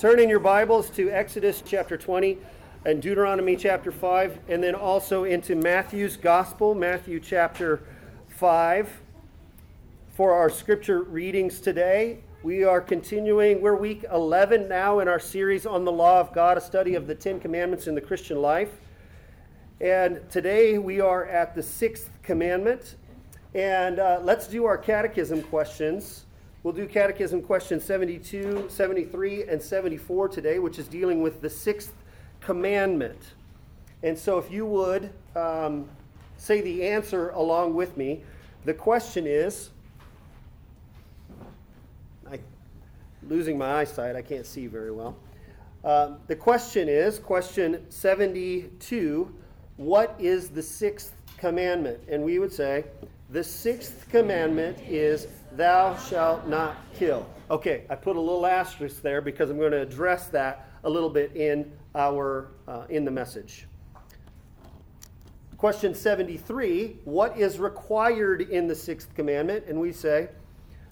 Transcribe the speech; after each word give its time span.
Turn 0.00 0.18
in 0.18 0.30
your 0.30 0.40
Bibles 0.40 0.88
to 0.92 1.10
Exodus 1.10 1.62
chapter 1.62 1.98
20 1.98 2.38
and 2.86 3.02
Deuteronomy 3.02 3.54
chapter 3.54 3.92
5, 3.92 4.38
and 4.48 4.62
then 4.62 4.74
also 4.74 5.24
into 5.24 5.54
Matthew's 5.54 6.16
Gospel, 6.16 6.74
Matthew 6.74 7.20
chapter 7.20 7.82
5. 8.28 8.98
For 10.08 10.32
our 10.32 10.48
scripture 10.48 11.02
readings 11.02 11.60
today, 11.60 12.20
we 12.42 12.64
are 12.64 12.80
continuing, 12.80 13.60
we're 13.60 13.76
week 13.76 14.06
11 14.10 14.70
now 14.70 15.00
in 15.00 15.08
our 15.08 15.20
series 15.20 15.66
on 15.66 15.84
the 15.84 15.92
law 15.92 16.18
of 16.18 16.32
God, 16.32 16.56
a 16.56 16.62
study 16.62 16.94
of 16.94 17.06
the 17.06 17.14
Ten 17.14 17.38
Commandments 17.38 17.86
in 17.86 17.94
the 17.94 18.00
Christian 18.00 18.40
life. 18.40 18.80
And 19.82 20.22
today 20.30 20.78
we 20.78 21.02
are 21.02 21.26
at 21.26 21.54
the 21.54 21.62
sixth 21.62 22.08
commandment. 22.22 22.96
And 23.52 23.98
uh, 23.98 24.20
let's 24.22 24.46
do 24.46 24.64
our 24.64 24.78
catechism 24.78 25.42
questions. 25.42 26.24
We'll 26.62 26.74
do 26.74 26.86
Catechism 26.86 27.40
questions 27.40 27.84
72, 27.84 28.66
73, 28.68 29.44
and 29.44 29.62
74 29.62 30.28
today, 30.28 30.58
which 30.58 30.78
is 30.78 30.88
dealing 30.88 31.22
with 31.22 31.40
the 31.40 31.48
sixth 31.48 31.94
commandment. 32.40 33.32
And 34.02 34.18
so, 34.18 34.36
if 34.36 34.50
you 34.50 34.66
would 34.66 35.10
um, 35.34 35.88
say 36.36 36.60
the 36.60 36.86
answer 36.86 37.30
along 37.30 37.74
with 37.74 37.96
me, 37.96 38.22
the 38.66 38.74
question 38.74 39.26
is 39.26 39.70
I, 42.30 42.40
losing 43.22 43.56
my 43.56 43.80
eyesight, 43.80 44.14
I 44.14 44.22
can't 44.22 44.44
see 44.44 44.66
very 44.66 44.92
well. 44.92 45.16
Um, 45.82 46.18
the 46.26 46.36
question 46.36 46.90
is 46.90 47.18
question 47.18 47.90
72 47.90 49.34
What 49.78 50.14
is 50.18 50.50
the 50.50 50.62
sixth 50.62 51.14
commandment? 51.38 52.00
And 52.06 52.22
we 52.22 52.38
would 52.38 52.52
say, 52.52 52.84
the 53.30 53.42
sixth 53.42 54.06
commandment 54.10 54.78
is 54.86 55.26
thou 55.56 55.96
shalt 55.96 56.46
not 56.46 56.76
kill. 56.94 57.26
Okay, 57.50 57.84
I 57.90 57.94
put 57.94 58.16
a 58.16 58.20
little 58.20 58.46
asterisk 58.46 59.02
there 59.02 59.20
because 59.20 59.50
I'm 59.50 59.58
going 59.58 59.72
to 59.72 59.82
address 59.82 60.28
that 60.28 60.68
a 60.84 60.90
little 60.90 61.10
bit 61.10 61.34
in 61.36 61.72
our 61.94 62.52
uh, 62.68 62.84
in 62.88 63.04
the 63.04 63.10
message. 63.10 63.66
Question 65.56 65.94
73, 65.94 66.96
what 67.04 67.36
is 67.36 67.58
required 67.58 68.40
in 68.40 68.66
the 68.66 68.74
sixth 68.74 69.14
commandment? 69.14 69.66
And 69.66 69.78
we 69.78 69.92
say, 69.92 70.30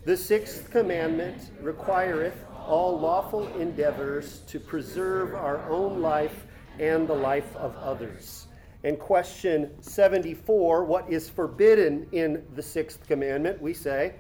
the 0.05 0.17
sixth 0.17 0.71
commandment 0.71 1.51
requireth 1.63 2.35
all 2.67 3.01
lawful 3.01 3.49
endeavors 3.59 4.41
to 4.49 4.61
preserve 4.61 5.35
our 5.35 5.67
own 5.71 6.03
life 6.03 6.45
and 6.79 7.09
the 7.09 7.15
life 7.15 7.57
of 7.57 7.75
others. 7.77 8.47
And 8.85 8.99
question 8.99 9.71
74, 9.83 10.85
what 10.85 11.11
is 11.11 11.29
forbidden 11.31 12.07
in 12.13 12.45
the 12.55 12.63
sixth 12.63 13.07
commandment? 13.09 13.61
We 13.63 13.73
say, 13.73 14.17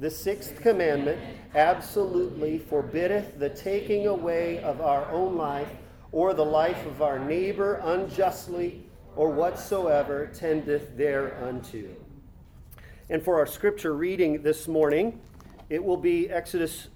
the 0.00 0.10
sixth 0.10 0.58
commandment 0.62 1.20
absolutely 1.54 2.56
forbiddeth 2.56 3.38
the 3.38 3.50
taking 3.50 4.06
away 4.06 4.58
of 4.62 4.80
our 4.80 5.04
own 5.12 5.36
life 5.36 5.68
or 6.10 6.32
the 6.32 6.44
life 6.44 6.86
of 6.86 7.02
our 7.02 7.18
neighbor 7.18 7.74
unjustly 7.84 8.82
or 9.14 9.30
whatsoever 9.30 10.30
tendeth 10.34 10.96
thereunto. 10.96 11.84
And 13.10 13.22
for 13.22 13.38
our 13.38 13.46
scripture 13.46 13.94
reading 13.94 14.42
this 14.42 14.66
morning, 14.66 15.20
it 15.68 15.84
will 15.84 15.98
be 15.98 16.30
Exodus 16.30 16.88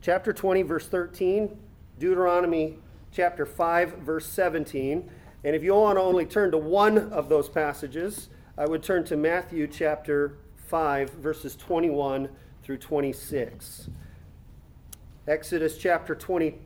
chapter 0.00 0.32
20, 0.32 0.62
verse 0.62 0.86
13, 0.86 1.58
Deuteronomy 1.98 2.78
chapter 3.10 3.44
5, 3.44 3.94
verse 3.98 4.26
17. 4.26 5.10
And 5.42 5.56
if 5.56 5.64
you 5.64 5.74
want 5.74 5.96
to 5.98 6.02
only 6.02 6.26
turn 6.26 6.52
to 6.52 6.58
one 6.58 7.10
of 7.10 7.28
those 7.28 7.48
passages, 7.48 8.28
I 8.56 8.66
would 8.66 8.84
turn 8.84 9.02
to 9.06 9.16
Matthew 9.16 9.66
chapter 9.66 10.36
5, 10.68 11.10
verses 11.10 11.56
21 11.56 12.28
through 12.62 12.78
26. 12.78 13.88
Exodus 15.26 15.78
chapter 15.78 16.14
20, 16.14 16.58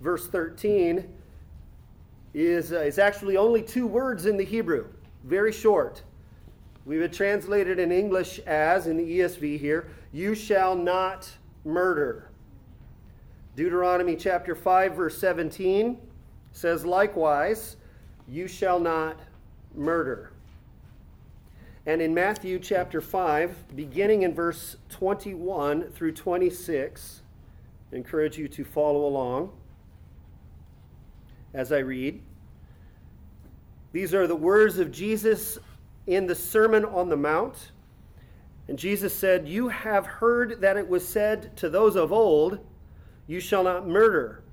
verse 0.00 0.28
13, 0.28 1.08
is, 2.34 2.72
uh, 2.72 2.80
is 2.80 2.98
actually 2.98 3.36
only 3.36 3.62
two 3.62 3.86
words 3.86 4.26
in 4.26 4.36
the 4.36 4.44
Hebrew, 4.44 4.86
very 5.24 5.52
short. 5.52 6.02
We 6.84 6.98
would 6.98 7.12
translate 7.12 7.68
it 7.68 7.78
in 7.78 7.92
English 7.92 8.38
as, 8.40 8.86
in 8.86 8.96
the 8.96 9.20
ESV 9.20 9.58
here, 9.58 9.88
you 10.12 10.34
shall 10.34 10.74
not 10.74 11.30
murder. 11.64 12.30
Deuteronomy 13.56 14.16
chapter 14.16 14.54
5, 14.54 14.94
verse 14.94 15.18
17 15.18 15.98
says, 16.52 16.84
likewise, 16.84 17.76
you 18.28 18.48
shall 18.48 18.80
not 18.80 19.20
murder. 19.74 20.32
And 21.86 22.02
in 22.02 22.12
Matthew 22.12 22.58
chapter 22.58 23.00
5, 23.00 23.74
beginning 23.74 24.22
in 24.22 24.34
verse 24.34 24.76
21 24.90 25.90
through 25.92 26.12
26, 26.12 27.22
I 27.90 27.96
encourage 27.96 28.36
you 28.36 28.48
to 28.48 28.64
follow 28.64 29.06
along 29.06 29.52
as 31.54 31.72
I 31.72 31.78
read. 31.78 32.20
These 33.92 34.12
are 34.12 34.26
the 34.26 34.36
words 34.36 34.78
of 34.78 34.92
Jesus 34.92 35.58
in 36.06 36.26
the 36.26 36.34
Sermon 36.34 36.84
on 36.84 37.08
the 37.08 37.16
Mount. 37.16 37.72
And 38.68 38.78
Jesus 38.78 39.14
said, 39.14 39.48
You 39.48 39.68
have 39.68 40.04
heard 40.04 40.60
that 40.60 40.76
it 40.76 40.86
was 40.86 41.06
said 41.08 41.56
to 41.56 41.70
those 41.70 41.96
of 41.96 42.12
old, 42.12 42.58
You 43.26 43.40
shall 43.40 43.64
not 43.64 43.88
murder, 43.88 44.44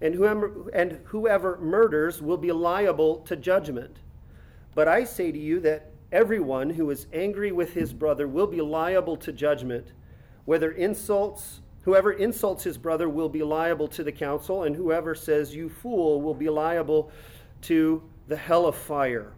and 0.00 0.14
whoever, 0.14 0.68
and 0.74 0.98
whoever 1.04 1.58
murders 1.58 2.20
will 2.20 2.36
be 2.36 2.50
liable 2.50 3.18
to 3.20 3.36
judgment. 3.36 3.98
But 4.74 4.88
I 4.88 5.04
say 5.04 5.30
to 5.30 5.38
you 5.38 5.60
that 5.60 5.92
Everyone 6.12 6.70
who 6.70 6.88
is 6.90 7.06
angry 7.12 7.50
with 7.50 7.74
his 7.74 7.92
brother 7.92 8.28
will 8.28 8.46
be 8.46 8.60
liable 8.60 9.16
to 9.18 9.32
judgment. 9.32 9.92
Whether 10.44 10.70
insults, 10.70 11.60
whoever 11.82 12.12
insults 12.12 12.62
his 12.62 12.78
brother 12.78 13.08
will 13.08 13.28
be 13.28 13.42
liable 13.42 13.88
to 13.88 14.04
the 14.04 14.12
council, 14.12 14.62
and 14.62 14.76
whoever 14.76 15.14
says, 15.14 15.54
You 15.54 15.68
fool, 15.68 16.22
will 16.22 16.34
be 16.34 16.48
liable 16.48 17.10
to 17.62 18.02
the 18.28 18.36
hell 18.36 18.66
of 18.66 18.76
fire. 18.76 19.32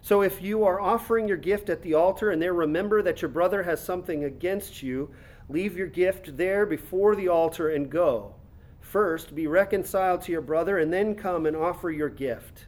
So 0.00 0.22
if 0.22 0.40
you 0.40 0.64
are 0.64 0.80
offering 0.80 1.26
your 1.26 1.36
gift 1.36 1.68
at 1.68 1.82
the 1.82 1.94
altar 1.94 2.30
and 2.30 2.40
there 2.40 2.54
remember 2.54 3.02
that 3.02 3.20
your 3.20 3.28
brother 3.28 3.64
has 3.64 3.82
something 3.82 4.22
against 4.22 4.80
you, 4.80 5.10
leave 5.48 5.76
your 5.76 5.88
gift 5.88 6.36
there 6.36 6.64
before 6.64 7.16
the 7.16 7.28
altar 7.28 7.70
and 7.70 7.90
go. 7.90 8.36
First, 8.80 9.34
be 9.34 9.48
reconciled 9.48 10.22
to 10.22 10.32
your 10.32 10.42
brother, 10.42 10.78
and 10.78 10.92
then 10.92 11.16
come 11.16 11.44
and 11.44 11.56
offer 11.56 11.90
your 11.90 12.08
gift. 12.08 12.66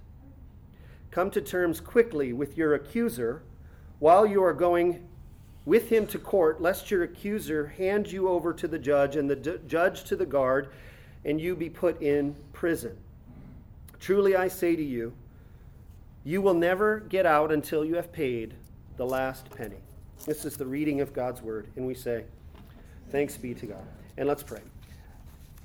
Come 1.11 1.31
to 1.31 1.41
terms 1.41 1.81
quickly 1.81 2.33
with 2.33 2.57
your 2.57 2.75
accuser 2.75 3.43
while 3.99 4.27
you 4.27 4.43
are 4.43 4.53
going 4.53 5.07
with 5.65 5.91
him 5.91 6.07
to 6.07 6.19
court, 6.19 6.63
lest 6.63 6.91
your 6.91 7.03
accuser 7.03 7.67
hand 7.67 8.11
you 8.11 8.29
over 8.29 8.53
to 8.55 8.67
the 8.67 8.79
judge 8.79 9.17
and 9.17 9.29
the 9.29 9.37
d- 9.37 9.59
judge 9.67 10.05
to 10.05 10.17
the 10.17 10.25
guard, 10.25 10.69
and 11.25 11.41
you 11.41 11.55
be 11.55 11.69
put 11.69 12.01
in 12.01 12.35
prison. 12.53 12.97
Truly 14.01 14.37
I 14.37 14.49
say 14.49 14.77
to 14.77 14.83
you, 14.83 15.13
you 16.25 16.41
will 16.41 16.55
never 16.55 17.01
get 17.01 17.27
out 17.27 17.53
until 17.53 17.85
you 17.85 17.97
have 17.97 18.13
paid 18.13 18.55
the 18.97 19.07
last 19.07 19.51
penny. 19.51 19.79
This 20.25 20.45
is 20.45 20.57
the 20.57 20.67
reading 20.67 21.01
of 21.01 21.13
God's 21.13 21.43
word, 21.43 21.69
and 21.77 21.87
we 21.87 21.95
say, 21.95 22.25
Thanks 23.11 23.37
be 23.37 23.55
to 23.55 23.67
God. 23.67 23.87
And 24.17 24.29
let's 24.29 24.43
pray. 24.43 24.61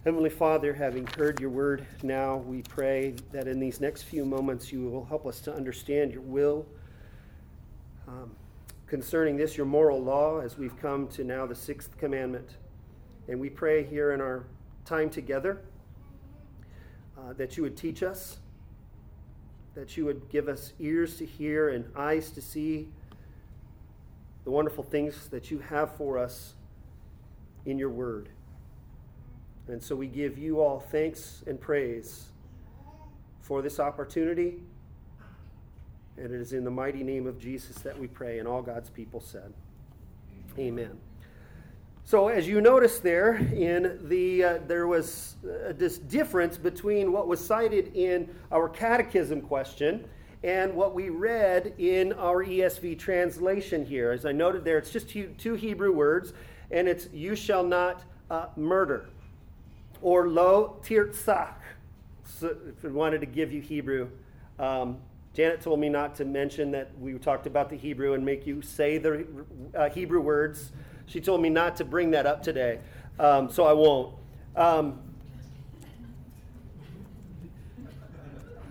Heavenly 0.03 0.31
Father, 0.31 0.73
having 0.73 1.07
heard 1.17 1.39
your 1.39 1.49
word 1.49 1.85
now, 2.03 2.35
we 2.35 2.61
pray 2.63 3.15
that 3.31 3.47
in 3.47 3.57
these 3.57 3.79
next 3.79 4.01
few 4.01 4.25
moments 4.25 4.69
you 4.69 4.89
will 4.89 5.05
help 5.05 5.25
us 5.25 5.39
to 5.39 5.55
understand 5.55 6.11
your 6.11 6.23
will 6.23 6.65
um, 8.09 8.35
concerning 8.85 9.37
this, 9.37 9.55
your 9.55 9.65
moral 9.65 10.03
law, 10.03 10.41
as 10.41 10.57
we've 10.57 10.77
come 10.81 11.07
to 11.07 11.23
now 11.23 11.45
the 11.45 11.55
sixth 11.55 11.97
commandment. 11.97 12.49
And 13.29 13.39
we 13.39 13.49
pray 13.49 13.81
here 13.81 14.11
in 14.11 14.19
our 14.19 14.43
time 14.83 15.09
together 15.09 15.61
uh, 17.17 17.31
that 17.37 17.55
you 17.55 17.63
would 17.63 17.77
teach 17.77 18.03
us, 18.03 18.39
that 19.73 19.95
you 19.95 20.03
would 20.03 20.27
give 20.27 20.49
us 20.49 20.73
ears 20.81 21.15
to 21.19 21.25
hear 21.25 21.69
and 21.69 21.85
eyes 21.95 22.29
to 22.31 22.41
see 22.41 22.89
the 24.43 24.51
wonderful 24.51 24.83
things 24.83 25.29
that 25.29 25.49
you 25.49 25.59
have 25.59 25.95
for 25.95 26.17
us 26.17 26.55
in 27.65 27.79
your 27.79 27.89
word. 27.89 28.27
And 29.67 29.81
so 29.81 29.95
we 29.95 30.07
give 30.07 30.37
you 30.37 30.61
all 30.61 30.79
thanks 30.79 31.43
and 31.47 31.59
praise 31.59 32.29
for 33.41 33.61
this 33.61 33.79
opportunity. 33.79 34.55
And 36.17 36.33
it 36.33 36.41
is 36.41 36.53
in 36.53 36.63
the 36.63 36.71
mighty 36.71 37.03
name 37.03 37.27
of 37.27 37.39
Jesus 37.39 37.77
that 37.77 37.97
we 37.97 38.07
pray, 38.07 38.39
and 38.39 38.47
all 38.47 38.61
God's 38.61 38.89
people 38.89 39.19
said, 39.19 39.53
Amen. 40.59 40.99
So, 42.05 42.27
as 42.27 42.47
you 42.47 42.59
notice 42.59 42.99
there, 42.99 43.35
in 43.35 43.97
the 44.03 44.43
uh, 44.43 44.59
there 44.67 44.87
was 44.87 45.37
uh, 45.43 45.71
this 45.71 45.97
difference 45.97 46.57
between 46.57 47.13
what 47.13 47.27
was 47.27 47.43
cited 47.43 47.95
in 47.95 48.29
our 48.51 48.67
catechism 48.67 49.41
question 49.41 50.05
and 50.43 50.73
what 50.73 50.93
we 50.93 51.07
read 51.07 51.73
in 51.77 52.11
our 52.13 52.45
ESV 52.45 52.99
translation 52.99 53.85
here. 53.85 54.11
As 54.11 54.25
I 54.25 54.33
noted 54.33 54.65
there, 54.65 54.77
it's 54.77 54.91
just 54.91 55.09
two, 55.09 55.53
Hebrew 55.55 55.93
words, 55.93 56.33
and 56.71 56.89
it's 56.89 57.07
"you 57.13 57.35
shall 57.35 57.63
not 57.63 58.03
uh, 58.29 58.47
murder." 58.57 59.07
Or 60.03 60.27
lo 60.27 60.75
tirtzach. 60.83 61.55
So 62.25 62.55
if 62.67 62.83
we 62.83 62.91
wanted 62.91 63.21
to 63.21 63.25
give 63.25 63.51
you 63.51 63.61
Hebrew, 63.61 64.09
um, 64.59 64.97
Janet 65.33 65.61
told 65.61 65.79
me 65.79 65.89
not 65.89 66.13
to 66.15 66.25
mention 66.25 66.71
that 66.71 66.91
we 66.99 67.13
talked 67.13 67.47
about 67.47 67.69
the 67.69 67.77
Hebrew 67.77 68.13
and 68.13 68.23
make 68.23 68.45
you 68.45 68.61
say 68.61 68.99
the 68.99 69.25
uh, 69.73 69.89
Hebrew 69.89 70.19
words. 70.19 70.71
She 71.07 71.21
told 71.21 71.41
me 71.41 71.49
not 71.49 71.77
to 71.77 71.85
bring 71.85 72.11
that 72.11 72.25
up 72.25 72.43
today, 72.43 72.79
um, 73.17 73.49
so 73.49 73.63
I 73.63 73.73
won't. 73.73 74.13
Um, 74.55 74.99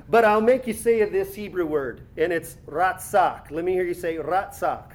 but 0.08 0.24
I'll 0.24 0.42
make 0.42 0.66
you 0.66 0.74
say 0.74 1.02
this 1.06 1.34
Hebrew 1.34 1.64
word, 1.64 2.02
and 2.18 2.32
it's 2.32 2.58
ratzak. 2.66 3.50
Let 3.50 3.64
me 3.64 3.72
hear 3.72 3.84
you 3.84 3.94
say 3.94 4.16
ratzak. 4.16 4.92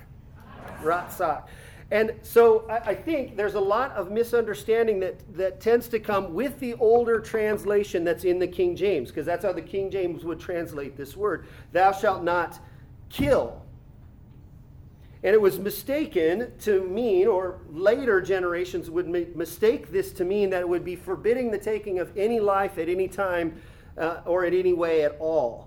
Ratzak. 0.84 1.48
And 1.90 2.14
so 2.22 2.66
I, 2.70 2.78
I 2.90 2.96
think 2.96 3.38
there's 3.38 3.56
a 3.56 3.60
lot 3.60 3.92
of 3.92 4.12
misunderstanding 4.12 5.00
that, 5.00 5.16
that 5.38 5.62
tends 5.62 5.88
to 5.90 6.00
come 6.00 6.34
with 6.34 6.60
the 6.60 6.74
older 6.76 7.20
translation 7.20 8.04
that's 8.04 8.26
in 8.26 8.40
the 8.40 8.48
King 8.48 8.76
James, 8.76 9.10
because 9.10 9.26
that's 9.26 9.46
how 9.46 9.54
the 9.54 9.62
King 9.62 9.90
James 9.90 10.24
would 10.26 10.40
translate 10.40 10.98
this 10.98 11.16
word 11.16 11.48
Thou 11.72 11.92
shalt 11.92 12.24
not 12.24 12.60
kill. 13.10 13.62
And 15.24 15.34
it 15.34 15.42
was 15.42 15.60
mistaken 15.60 16.52
to 16.60 16.84
mean, 16.88 17.28
or 17.28 17.60
later 17.72 18.22
generations 18.22 18.90
would 18.90 19.08
mistake 19.08 19.92
this 19.92 20.12
to 20.14 20.26
mean 20.26 20.52
that 20.52 20.62
it 20.62 20.70
would 20.70 20.86
be 20.86 20.96
forbidding 20.96 21.50
the 21.50 21.58
taking 21.58 22.00
of 22.00 22.16
any 22.16 22.40
life 22.40 22.78
at 22.78 22.88
any 22.88 23.08
time 23.08 23.60
uh, 23.98 24.22
or 24.26 24.46
in 24.46 24.54
any 24.54 24.74
way 24.74 25.04
at 25.04 25.18
all. 25.20 25.67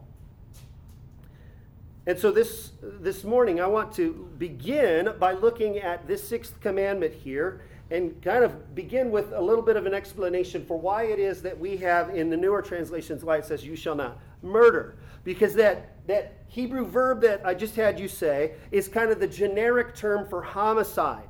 And 2.06 2.18
so 2.18 2.30
this, 2.30 2.72
this 2.82 3.24
morning, 3.24 3.60
I 3.60 3.66
want 3.66 3.92
to 3.94 4.28
begin 4.38 5.10
by 5.18 5.32
looking 5.32 5.78
at 5.78 6.06
this 6.06 6.26
sixth 6.26 6.58
commandment 6.60 7.12
here 7.12 7.62
and 7.90 8.20
kind 8.22 8.42
of 8.42 8.74
begin 8.74 9.10
with 9.10 9.32
a 9.32 9.40
little 9.40 9.62
bit 9.62 9.76
of 9.76 9.84
an 9.84 9.92
explanation 9.92 10.64
for 10.64 10.78
why 10.78 11.04
it 11.04 11.18
is 11.18 11.42
that 11.42 11.58
we 11.58 11.76
have 11.76 12.10
in 12.10 12.30
the 12.30 12.36
newer 12.36 12.62
translations 12.62 13.24
why 13.24 13.36
it 13.36 13.44
says, 13.44 13.64
You 13.64 13.76
shall 13.76 13.94
not 13.94 14.18
murder. 14.42 14.96
Because 15.24 15.54
that, 15.54 16.06
that 16.06 16.38
Hebrew 16.46 16.86
verb 16.86 17.20
that 17.22 17.44
I 17.44 17.52
just 17.52 17.76
had 17.76 18.00
you 18.00 18.08
say 18.08 18.52
is 18.70 18.88
kind 18.88 19.10
of 19.10 19.20
the 19.20 19.26
generic 19.26 19.94
term 19.94 20.26
for 20.28 20.40
homicide. 20.40 21.28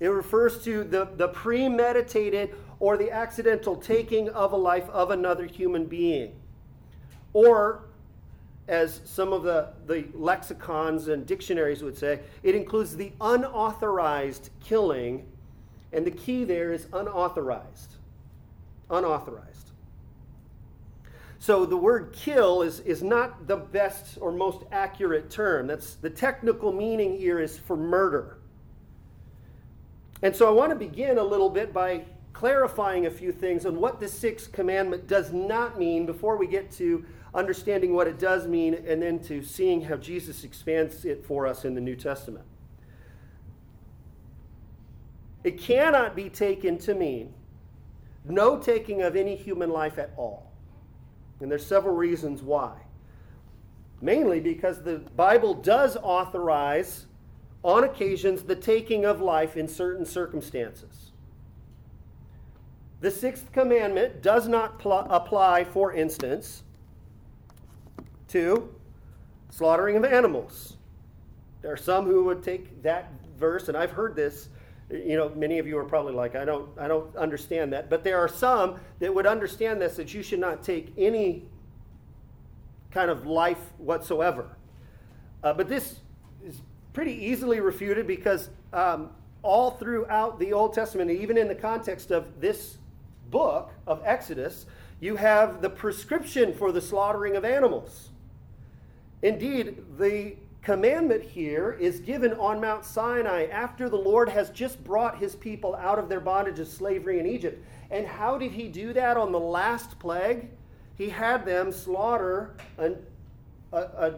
It 0.00 0.08
refers 0.08 0.62
to 0.64 0.84
the, 0.84 1.08
the 1.16 1.28
premeditated 1.28 2.54
or 2.80 2.98
the 2.98 3.10
accidental 3.10 3.76
taking 3.76 4.28
of 4.30 4.52
a 4.52 4.56
life 4.56 4.88
of 4.90 5.10
another 5.10 5.46
human 5.46 5.86
being. 5.86 6.34
Or 7.32 7.84
as 8.66 9.00
some 9.04 9.32
of 9.32 9.42
the, 9.42 9.68
the 9.86 10.06
lexicons 10.14 11.08
and 11.08 11.26
dictionaries 11.26 11.82
would 11.82 11.96
say, 11.96 12.20
it 12.42 12.54
includes 12.54 12.96
the 12.96 13.12
unauthorized 13.20 14.50
killing, 14.60 15.26
and 15.92 16.06
the 16.06 16.10
key 16.10 16.44
there 16.44 16.72
is 16.72 16.86
unauthorized. 16.92 17.96
Unauthorized. 18.90 19.70
So 21.38 21.66
the 21.66 21.76
word 21.76 22.14
kill 22.14 22.62
is, 22.62 22.80
is 22.80 23.02
not 23.02 23.46
the 23.46 23.56
best 23.56 24.16
or 24.18 24.32
most 24.32 24.64
accurate 24.72 25.28
term. 25.28 25.66
That's 25.66 25.96
the 25.96 26.08
technical 26.08 26.72
meaning 26.72 27.18
here 27.18 27.38
is 27.38 27.58
for 27.58 27.76
murder. 27.76 28.38
And 30.22 30.34
so 30.34 30.48
I 30.48 30.52
want 30.52 30.70
to 30.70 30.76
begin 30.76 31.18
a 31.18 31.22
little 31.22 31.50
bit 31.50 31.74
by 31.74 32.04
clarifying 32.32 33.04
a 33.04 33.10
few 33.10 33.30
things 33.30 33.66
on 33.66 33.78
what 33.78 34.00
the 34.00 34.08
sixth 34.08 34.52
commandment 34.52 35.06
does 35.06 35.34
not 35.34 35.78
mean 35.78 36.06
before 36.06 36.38
we 36.38 36.46
get 36.46 36.70
to 36.72 37.04
understanding 37.34 37.94
what 37.94 38.06
it 38.06 38.18
does 38.18 38.46
mean, 38.46 38.74
and 38.86 39.02
then 39.02 39.18
to 39.24 39.42
seeing 39.42 39.82
how 39.82 39.96
Jesus 39.96 40.44
expands 40.44 41.04
it 41.04 41.24
for 41.24 41.46
us 41.46 41.64
in 41.64 41.74
the 41.74 41.80
New 41.80 41.96
Testament. 41.96 42.44
It 45.42 45.58
cannot 45.58 46.16
be 46.16 46.30
taken 46.30 46.78
to 46.78 46.94
mean 46.94 47.34
no 48.24 48.58
taking 48.58 49.02
of 49.02 49.16
any 49.16 49.36
human 49.36 49.70
life 49.70 49.98
at 49.98 50.12
all. 50.16 50.50
And 51.40 51.50
there's 51.50 51.66
several 51.66 51.94
reasons 51.94 52.42
why. 52.42 52.72
Mainly 54.00 54.40
because 54.40 54.82
the 54.82 54.98
Bible 55.16 55.54
does 55.54 55.96
authorize, 56.02 57.06
on 57.62 57.84
occasions, 57.84 58.42
the 58.42 58.56
taking 58.56 59.04
of 59.04 59.20
life 59.20 59.56
in 59.56 59.68
certain 59.68 60.06
circumstances. 60.06 61.12
The 63.00 63.10
sixth 63.10 63.52
commandment 63.52 64.22
does 64.22 64.48
not 64.48 64.78
pl- 64.78 65.06
apply, 65.10 65.64
for 65.64 65.92
instance, 65.92 66.62
to 68.34 68.68
slaughtering 69.50 69.96
of 69.96 70.04
animals. 70.04 70.76
There 71.62 71.72
are 71.72 71.76
some 71.76 72.04
who 72.04 72.24
would 72.24 72.42
take 72.42 72.82
that 72.82 73.12
verse, 73.38 73.68
and 73.68 73.76
I've 73.76 73.92
heard 73.92 74.16
this. 74.16 74.48
You 74.90 75.16
know, 75.16 75.30
many 75.36 75.60
of 75.60 75.68
you 75.68 75.78
are 75.78 75.84
probably 75.84 76.14
like, 76.14 76.34
I 76.34 76.44
don't, 76.44 76.68
I 76.76 76.88
don't 76.88 77.14
understand 77.16 77.72
that. 77.72 77.88
But 77.88 78.02
there 78.02 78.18
are 78.18 78.28
some 78.28 78.80
that 78.98 79.14
would 79.14 79.26
understand 79.26 79.80
this 79.80 79.94
that 79.96 80.12
you 80.12 80.24
should 80.24 80.40
not 80.40 80.64
take 80.64 80.92
any 80.98 81.44
kind 82.90 83.08
of 83.08 83.24
life 83.24 83.72
whatsoever. 83.78 84.56
Uh, 85.44 85.52
but 85.52 85.68
this 85.68 86.00
is 86.44 86.60
pretty 86.92 87.12
easily 87.12 87.60
refuted 87.60 88.04
because 88.04 88.50
um, 88.72 89.10
all 89.42 89.70
throughout 89.70 90.40
the 90.40 90.52
Old 90.52 90.74
Testament, 90.74 91.08
even 91.08 91.38
in 91.38 91.46
the 91.46 91.54
context 91.54 92.10
of 92.10 92.40
this 92.40 92.78
book 93.30 93.70
of 93.86 94.02
Exodus, 94.04 94.66
you 94.98 95.14
have 95.14 95.62
the 95.62 95.70
prescription 95.70 96.52
for 96.52 96.72
the 96.72 96.80
slaughtering 96.80 97.36
of 97.36 97.44
animals. 97.44 98.10
Indeed, 99.24 99.82
the 99.96 100.36
commandment 100.60 101.22
here 101.22 101.78
is 101.80 101.98
given 101.98 102.34
on 102.34 102.60
Mount 102.60 102.84
Sinai 102.84 103.46
after 103.46 103.88
the 103.88 103.96
Lord 103.96 104.28
has 104.28 104.50
just 104.50 104.84
brought 104.84 105.18
his 105.18 105.34
people 105.34 105.74
out 105.76 105.98
of 105.98 106.10
their 106.10 106.20
bondage 106.20 106.58
of 106.58 106.68
slavery 106.68 107.18
in 107.20 107.26
Egypt. 107.26 107.64
And 107.90 108.06
how 108.06 108.36
did 108.36 108.52
he 108.52 108.68
do 108.68 108.92
that 108.92 109.16
on 109.16 109.32
the 109.32 109.40
last 109.40 109.98
plague? 109.98 110.50
He 110.98 111.08
had 111.08 111.46
them 111.46 111.72
slaughter 111.72 112.54
an, 112.76 112.98
a, 113.72 113.78
a 113.78 114.14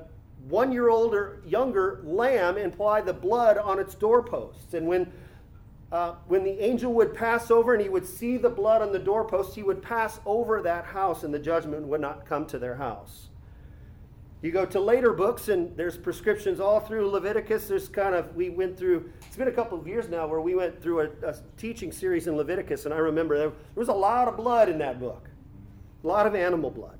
one 0.49 0.73
year 0.73 0.89
old 0.89 1.15
or 1.15 1.41
younger 1.47 2.01
lamb 2.03 2.57
and 2.57 2.73
apply 2.73 3.03
the 3.03 3.13
blood 3.13 3.59
on 3.59 3.79
its 3.79 3.95
doorposts. 3.95 4.75
And 4.75 4.89
when 4.89 5.13
uh, 5.93 6.17
when 6.27 6.43
the 6.43 6.59
angel 6.61 6.93
would 6.95 7.15
pass 7.15 7.49
over 7.49 7.75
and 7.75 7.81
he 7.81 7.89
would 7.89 8.05
see 8.07 8.39
the 8.39 8.51
blood 8.51 8.83
on 8.83 8.91
the 8.91 8.99
doorpost, 8.99 9.55
he 9.55 9.63
would 9.63 9.81
pass 9.83 10.19
over 10.27 10.61
that 10.63 10.85
house 10.85 11.23
and 11.23 11.33
the 11.33 11.39
judgment 11.39 11.87
would 11.87 12.01
not 12.01 12.27
come 12.27 12.45
to 12.47 12.59
their 12.59 12.75
house. 12.75 13.29
You 14.43 14.53
go 14.53 14.67
to 14.67 14.81
later 14.81 15.13
books, 15.13 15.49
and 15.49 15.77
there's 15.77 15.97
prescriptions 15.97 16.61
all 16.61 16.79
through 16.81 17.09
Leviticus. 17.11 17.69
There's 17.69 17.89
kind 17.89 18.15
of, 18.15 18.37
we 18.37 18.51
went 18.51 18.79
through, 18.79 19.11
it's 19.27 19.37
been 19.37 19.49
a 19.49 19.53
couple 19.53 19.79
of 19.79 19.87
years 19.87 20.09
now 20.09 20.27
where 20.27 20.41
we 20.41 20.55
went 20.55 20.81
through 20.81 21.01
a, 21.01 21.09
a 21.27 21.37
teaching 21.57 21.91
series 21.91 22.27
in 22.27 22.37
Leviticus, 22.37 22.85
and 22.85 22.93
I 22.93 22.99
remember 22.99 23.39
there, 23.39 23.49
there 23.49 23.57
was 23.75 23.89
a 23.89 23.95
lot 23.95 24.29
of 24.29 24.37
blood 24.37 24.69
in 24.69 24.79
that 24.79 25.01
book, 25.01 25.29
a 26.05 26.07
lot 26.07 26.27
of 26.27 26.35
animal 26.35 26.71
blood. 26.71 26.99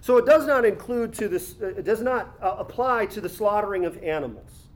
So 0.00 0.16
it 0.16 0.24
does 0.24 0.46
not 0.46 0.64
include 0.64 1.12
to 1.14 1.28
this, 1.28 1.56
uh, 1.60 1.66
it 1.66 1.84
does 1.84 2.00
not 2.00 2.34
uh, 2.40 2.56
apply 2.58 3.06
to 3.06 3.20
the 3.20 3.28
slaughtering 3.28 3.84
of 3.84 4.02
animals. 4.02 4.68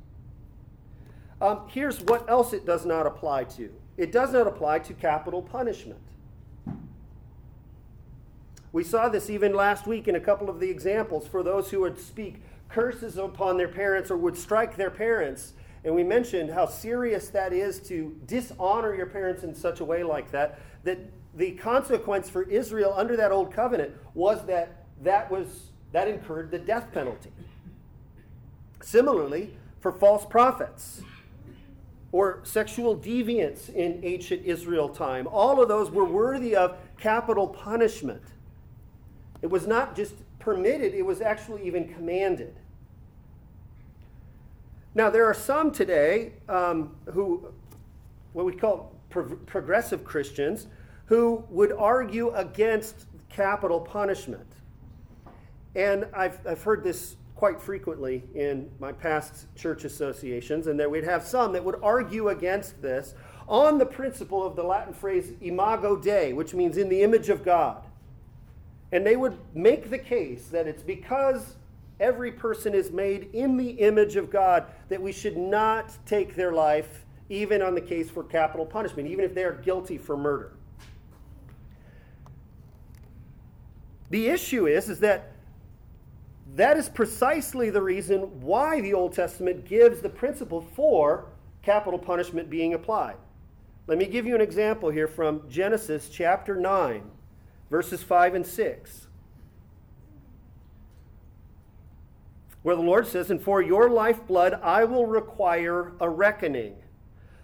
Um, 1.40 1.62
here's 1.68 2.00
what 2.02 2.28
else 2.28 2.52
it 2.52 2.66
does 2.66 2.84
not 2.84 3.06
apply 3.06 3.44
to 3.44 3.70
it 4.00 4.12
does 4.12 4.32
not 4.32 4.46
apply 4.46 4.78
to 4.78 4.94
capital 4.94 5.42
punishment. 5.42 6.00
We 8.72 8.84
saw 8.84 9.08
this 9.08 9.28
even 9.28 9.52
last 9.52 9.86
week 9.86 10.06
in 10.06 10.14
a 10.14 10.20
couple 10.20 10.48
of 10.48 10.60
the 10.60 10.70
examples 10.70 11.26
for 11.26 11.42
those 11.42 11.70
who 11.70 11.80
would 11.80 11.98
speak 11.98 12.42
curses 12.68 13.16
upon 13.16 13.56
their 13.56 13.68
parents 13.68 14.10
or 14.10 14.16
would 14.16 14.36
strike 14.36 14.76
their 14.76 14.90
parents. 14.90 15.54
And 15.84 15.94
we 15.94 16.04
mentioned 16.04 16.50
how 16.50 16.66
serious 16.66 17.28
that 17.28 17.52
is 17.52 17.80
to 17.88 18.16
dishonor 18.26 18.94
your 18.94 19.06
parents 19.06 19.42
in 19.42 19.54
such 19.54 19.80
a 19.80 19.84
way 19.84 20.04
like 20.04 20.30
that, 20.30 20.60
that 20.84 20.98
the 21.34 21.52
consequence 21.52 22.30
for 22.30 22.42
Israel 22.44 22.94
under 22.96 23.16
that 23.16 23.32
old 23.32 23.52
covenant 23.52 23.92
was 24.14 24.44
that 24.46 24.84
that 25.02 25.30
was 25.30 25.70
that 25.92 26.06
incurred 26.06 26.50
the 26.50 26.58
death 26.58 26.92
penalty. 26.92 27.32
Similarly, 28.80 29.56
for 29.80 29.90
false 29.90 30.24
prophets 30.24 31.02
or 32.12 32.40
sexual 32.44 32.96
deviance 32.96 33.68
in 33.68 34.00
ancient 34.04 34.44
Israel 34.44 34.88
time, 34.88 35.26
all 35.26 35.60
of 35.60 35.68
those 35.68 35.90
were 35.90 36.04
worthy 36.04 36.54
of 36.54 36.76
capital 36.98 37.48
punishment. 37.48 38.22
It 39.42 39.48
was 39.48 39.66
not 39.66 39.96
just 39.96 40.14
permitted, 40.38 40.94
it 40.94 41.04
was 41.04 41.20
actually 41.20 41.66
even 41.66 41.92
commanded. 41.92 42.56
Now, 44.94 45.08
there 45.08 45.26
are 45.26 45.34
some 45.34 45.70
today 45.70 46.32
um, 46.48 46.96
who, 47.12 47.52
what 48.32 48.44
we 48.44 48.52
call 48.52 48.92
pro- 49.08 49.36
progressive 49.36 50.04
Christians, 50.04 50.66
who 51.06 51.44
would 51.48 51.72
argue 51.72 52.30
against 52.30 53.06
capital 53.28 53.80
punishment. 53.80 54.46
And 55.74 56.06
I've, 56.12 56.44
I've 56.46 56.62
heard 56.62 56.82
this 56.82 57.16
quite 57.36 57.60
frequently 57.60 58.22
in 58.34 58.70
my 58.80 58.92
past 58.92 59.46
church 59.56 59.84
associations, 59.84 60.66
and 60.66 60.78
that 60.78 60.90
we'd 60.90 61.04
have 61.04 61.24
some 61.24 61.52
that 61.52 61.64
would 61.64 61.78
argue 61.82 62.28
against 62.28 62.82
this 62.82 63.14
on 63.48 63.78
the 63.78 63.86
principle 63.86 64.44
of 64.44 64.56
the 64.56 64.62
Latin 64.62 64.92
phrase 64.92 65.32
imago 65.40 65.96
Dei, 65.96 66.32
which 66.32 66.52
means 66.52 66.76
in 66.76 66.88
the 66.88 67.02
image 67.02 67.28
of 67.28 67.44
God. 67.44 67.84
And 68.92 69.06
they 69.06 69.16
would 69.16 69.38
make 69.54 69.90
the 69.90 69.98
case 69.98 70.48
that 70.48 70.66
it's 70.66 70.82
because 70.82 71.54
every 72.00 72.32
person 72.32 72.74
is 72.74 72.90
made 72.90 73.30
in 73.32 73.56
the 73.56 73.70
image 73.70 74.16
of 74.16 74.30
God 74.30 74.66
that 74.88 75.00
we 75.00 75.12
should 75.12 75.36
not 75.36 75.92
take 76.06 76.34
their 76.34 76.52
life, 76.52 77.04
even 77.28 77.62
on 77.62 77.74
the 77.74 77.80
case 77.80 78.10
for 78.10 78.24
capital 78.24 78.66
punishment, 78.66 79.08
even 79.08 79.24
if 79.24 79.34
they 79.34 79.44
are 79.44 79.52
guilty 79.52 79.98
for 79.98 80.16
murder. 80.16 80.52
The 84.08 84.28
issue 84.28 84.66
is, 84.66 84.88
is 84.88 84.98
that 85.00 85.32
that 86.56 86.76
is 86.76 86.88
precisely 86.88 87.70
the 87.70 87.82
reason 87.82 88.40
why 88.40 88.80
the 88.80 88.92
Old 88.92 89.12
Testament 89.12 89.64
gives 89.64 90.00
the 90.00 90.08
principle 90.08 90.60
for 90.60 91.26
capital 91.62 91.98
punishment 91.98 92.50
being 92.50 92.74
applied. 92.74 93.16
Let 93.86 93.98
me 93.98 94.06
give 94.06 94.26
you 94.26 94.34
an 94.34 94.40
example 94.40 94.90
here 94.90 95.06
from 95.06 95.48
Genesis 95.48 96.08
chapter 96.08 96.56
9, 96.56 97.02
verses 97.70 98.02
5 98.02 98.34
and 98.34 98.46
6. 98.46 99.06
Where 102.62 102.76
the 102.76 102.82
Lord 102.82 103.06
says, 103.06 103.30
And 103.30 103.40
for 103.40 103.62
your 103.62 103.88
lifeblood 103.88 104.54
I 104.62 104.84
will 104.84 105.06
require 105.06 105.92
a 106.00 106.08
reckoning. 106.08 106.76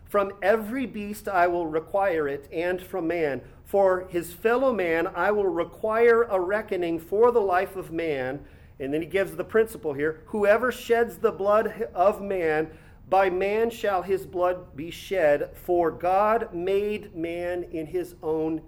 From 0.05 0.33
every 0.43 0.87
beast 0.87 1.27
I 1.29 1.47
will 1.47 1.67
require 1.67 2.29
it, 2.29 2.49
and 2.53 2.81
from 2.81 3.09
man. 3.09 3.41
For 3.65 4.07
his 4.09 4.33
fellow 4.33 4.73
man 4.73 5.09
I 5.15 5.31
will 5.31 5.49
require 5.49 6.25
a 6.25 6.39
reckoning 6.39 7.01
for 7.01 7.33
the 7.33 7.41
life 7.41 7.77
of 7.77 7.91
man. 7.91 8.45
And 8.79 8.93
then 8.93 9.01
he 9.01 9.07
gives 9.07 9.37
the 9.37 9.45
principle 9.45 9.95
here 9.95 10.21
whoever 10.27 10.71
sheds 10.71 11.17
the 11.17 11.33
blood 11.33 11.89
of 11.95 12.21
man, 12.21 12.71
by 13.09 13.31
man 13.31 13.71
shall 13.71 14.03
his 14.03 14.27
blood 14.27 14.77
be 14.77 14.91
shed, 14.91 15.51
for 15.55 15.91
God 15.91 16.53
made 16.53 17.15
man 17.15 17.63
in 17.63 17.87
his 17.87 18.17
own 18.23 18.61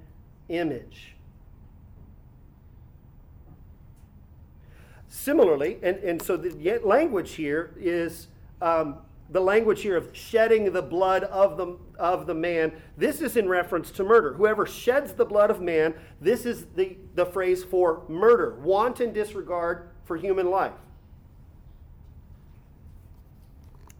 image. 0.49 1.18
Similarly, 5.09 5.79
and, 5.83 5.97
and 5.99 6.21
so 6.21 6.37
the 6.37 6.81
language 6.85 7.33
here 7.33 7.75
is 7.79 8.29
um, 8.61 8.99
the 9.31 9.41
language 9.41 9.83
here 9.83 9.97
of 9.97 10.15
shedding 10.17 10.73
the 10.73 10.83
blood 10.83 11.25
of 11.25 11.57
the, 11.57 11.77
of 11.99 12.27
the 12.27 12.35
man, 12.35 12.73
this 12.97 13.21
is 13.21 13.37
in 13.37 13.49
reference 13.49 13.91
to 13.93 14.05
murder. 14.05 14.33
Whoever 14.35 14.67
sheds 14.67 15.13
the 15.13 15.25
blood 15.25 15.51
of 15.51 15.61
man, 15.61 15.95
this 16.21 16.47
is 16.47 16.67
the, 16.77 16.97
the 17.15 17.27
phrase 17.27 17.63
for 17.63 18.03
murder, 18.09 18.59
wanton 18.63 19.13
disregard 19.13 19.91
for 20.05 20.17
human 20.17 20.51
life. 20.51 20.73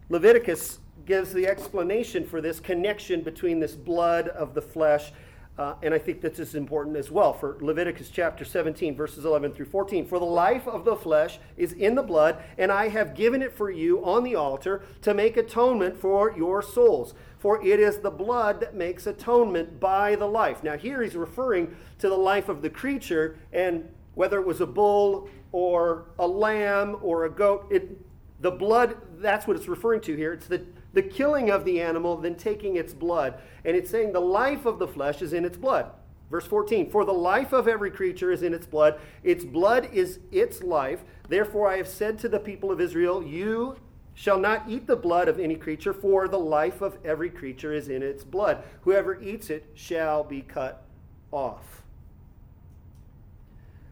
Leviticus 0.09 0.79
gives 1.05 1.31
the 1.33 1.45
explanation 1.47 2.25
for 2.25 2.41
this 2.41 2.59
connection 2.59 3.21
between 3.21 3.59
this 3.59 3.75
blood 3.75 4.27
of 4.29 4.55
the 4.55 4.61
flesh 4.61 5.11
uh, 5.59 5.75
and 5.83 5.93
I 5.93 5.99
think 5.99 6.21
this 6.21 6.39
is 6.39 6.55
important 6.55 6.95
as 6.95 7.11
well 7.11 7.33
for 7.33 7.57
Leviticus 7.59 8.09
chapter 8.09 8.45
17, 8.45 8.95
verses 8.95 9.25
11 9.25 9.51
through 9.51 9.65
14. 9.65 10.05
For 10.07 10.17
the 10.17 10.23
life 10.23 10.65
of 10.69 10.85
the 10.85 10.95
flesh 10.95 11.37
is 11.57 11.73
in 11.73 11.95
the 11.95 12.01
blood, 12.01 12.41
and 12.57 12.71
I 12.71 12.87
have 12.87 13.13
given 13.13 13.41
it 13.41 13.51
for 13.51 13.69
you 13.69 14.01
on 14.05 14.23
the 14.23 14.35
altar 14.35 14.83
to 15.01 15.13
make 15.13 15.35
atonement 15.35 15.97
for 15.97 16.33
your 16.37 16.61
souls. 16.61 17.13
For 17.39 17.61
it 17.61 17.81
is 17.81 17.97
the 17.97 18.09
blood 18.09 18.61
that 18.61 18.73
makes 18.73 19.05
atonement 19.05 19.81
by 19.81 20.15
the 20.15 20.27
life. 20.27 20.63
Now, 20.63 20.77
here 20.77 21.03
he's 21.03 21.17
referring 21.17 21.75
to 21.99 22.07
the 22.07 22.15
life 22.15 22.47
of 22.47 22.61
the 22.61 22.69
creature, 22.69 23.37
and 23.51 23.89
whether 24.15 24.39
it 24.39 24.47
was 24.47 24.61
a 24.61 24.65
bull 24.65 25.27
or 25.51 26.05
a 26.19 26.27
lamb 26.27 26.95
or 27.01 27.25
a 27.25 27.29
goat, 27.29 27.67
it, 27.69 27.99
the 28.39 28.51
blood, 28.51 28.95
that's 29.17 29.45
what 29.45 29.57
it's 29.57 29.67
referring 29.67 29.99
to 30.01 30.15
here. 30.15 30.31
It's 30.31 30.47
the 30.47 30.65
the 30.93 31.01
killing 31.01 31.49
of 31.49 31.65
the 31.65 31.81
animal, 31.81 32.17
then 32.17 32.35
taking 32.35 32.75
its 32.75 32.93
blood. 32.93 33.39
And 33.65 33.75
it's 33.75 33.89
saying 33.89 34.13
the 34.13 34.19
life 34.19 34.65
of 34.65 34.79
the 34.79 34.87
flesh 34.87 35.21
is 35.21 35.33
in 35.33 35.45
its 35.45 35.57
blood. 35.57 35.91
Verse 36.29 36.45
14 36.45 36.89
For 36.89 37.05
the 37.05 37.13
life 37.13 37.53
of 37.53 37.67
every 37.67 37.91
creature 37.91 38.31
is 38.31 38.43
in 38.43 38.53
its 38.53 38.65
blood, 38.65 38.99
its 39.23 39.43
blood 39.43 39.89
is 39.91 40.19
its 40.31 40.63
life. 40.63 41.03
Therefore 41.27 41.69
I 41.69 41.77
have 41.77 41.87
said 41.87 42.19
to 42.19 42.29
the 42.29 42.39
people 42.39 42.71
of 42.71 42.81
Israel, 42.81 43.23
You 43.23 43.77
shall 44.13 44.39
not 44.39 44.63
eat 44.67 44.85
the 44.85 44.95
blood 44.95 45.27
of 45.27 45.39
any 45.39 45.55
creature, 45.55 45.93
for 45.93 46.27
the 46.27 46.39
life 46.39 46.81
of 46.81 46.97
every 47.05 47.29
creature 47.29 47.73
is 47.73 47.87
in 47.87 48.03
its 48.03 48.23
blood. 48.23 48.63
Whoever 48.81 49.21
eats 49.21 49.49
it 49.49 49.65
shall 49.73 50.23
be 50.23 50.41
cut 50.41 50.85
off. 51.31 51.78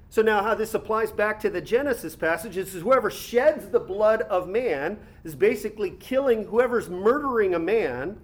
So 0.09 0.21
now 0.21 0.41
how 0.41 0.55
this 0.55 0.73
applies 0.73 1.11
back 1.11 1.39
to 1.41 1.49
the 1.49 1.61
Genesis 1.61 2.15
passage 2.15 2.57
is 2.57 2.73
whoever 2.73 3.09
sheds 3.09 3.69
the 3.69 3.79
blood 3.79 4.21
of 4.23 4.47
man 4.47 4.99
is 5.23 5.35
basically 5.35 5.91
killing 5.91 6.45
whoever's 6.45 6.89
murdering 6.89 7.53
a 7.53 7.59
man. 7.59 8.19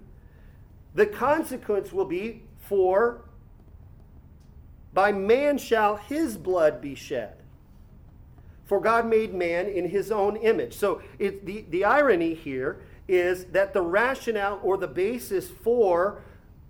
The 0.94 1.06
consequence 1.06 1.92
will 1.92 2.06
be 2.06 2.42
for 2.58 3.24
by 4.94 5.10
man 5.12 5.58
shall 5.58 5.96
his 5.96 6.38
blood 6.38 6.80
be 6.80 6.94
shed. 6.94 7.34
For 8.64 8.80
God 8.80 9.06
made 9.06 9.34
man 9.34 9.66
in 9.66 9.88
his 9.88 10.10
own 10.10 10.36
image. 10.36 10.72
So 10.74 11.02
it, 11.18 11.44
the, 11.44 11.66
the 11.68 11.84
irony 11.84 12.32
here 12.32 12.80
is 13.08 13.44
that 13.46 13.74
the 13.74 13.82
rationale 13.82 14.58
or 14.62 14.78
the 14.78 14.88
basis 14.88 15.50
for 15.50 16.22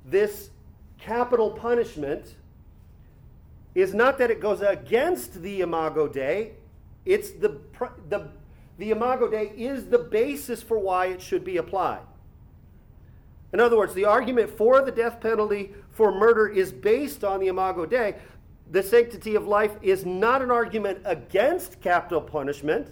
this 0.04 0.50
capital 0.98 1.50
punishment 1.50 2.34
is 3.74 3.92
not 3.94 4.18
that 4.18 4.30
it 4.30 4.40
goes 4.40 4.60
against 4.60 5.42
the 5.42 5.60
Imago 5.60 6.06
Dei, 6.06 6.52
it's 7.04 7.30
the, 7.32 7.60
the, 8.08 8.28
the 8.78 8.90
Imago 8.90 9.28
Dei 9.28 9.52
is 9.56 9.86
the 9.86 9.98
basis 9.98 10.62
for 10.62 10.78
why 10.78 11.06
it 11.06 11.20
should 11.20 11.44
be 11.44 11.56
applied. 11.56 12.02
In 13.52 13.60
other 13.60 13.76
words, 13.76 13.94
the 13.94 14.04
argument 14.04 14.50
for 14.50 14.82
the 14.82 14.90
death 14.90 15.20
penalty 15.20 15.74
for 15.92 16.12
murder 16.12 16.48
is 16.48 16.72
based 16.72 17.22
on 17.22 17.40
the 17.40 17.46
Imago 17.48 17.86
Dei. 17.86 18.16
The 18.70 18.82
sanctity 18.82 19.34
of 19.34 19.46
life 19.46 19.76
is 19.82 20.04
not 20.04 20.42
an 20.42 20.50
argument 20.50 21.00
against 21.04 21.80
capital 21.80 22.20
punishment. 22.20 22.88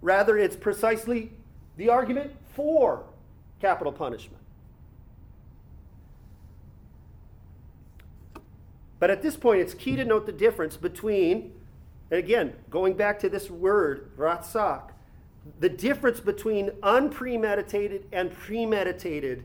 Rather, 0.00 0.38
it's 0.38 0.56
precisely 0.56 1.32
the 1.76 1.88
argument 1.88 2.32
for 2.54 3.04
capital 3.60 3.92
punishment. 3.92 4.41
But 9.02 9.10
at 9.10 9.20
this 9.20 9.36
point, 9.36 9.60
it's 9.60 9.74
key 9.74 9.96
to 9.96 10.04
note 10.04 10.26
the 10.26 10.32
difference 10.32 10.76
between, 10.76 11.54
and 12.12 12.20
again, 12.20 12.52
going 12.70 12.94
back 12.94 13.18
to 13.18 13.28
this 13.28 13.50
word, 13.50 14.16
ratsak, 14.16 14.90
the 15.58 15.68
difference 15.68 16.20
between 16.20 16.70
unpremeditated 16.84 18.04
and 18.12 18.32
premeditated 18.32 19.42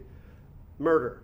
murder. 0.78 1.24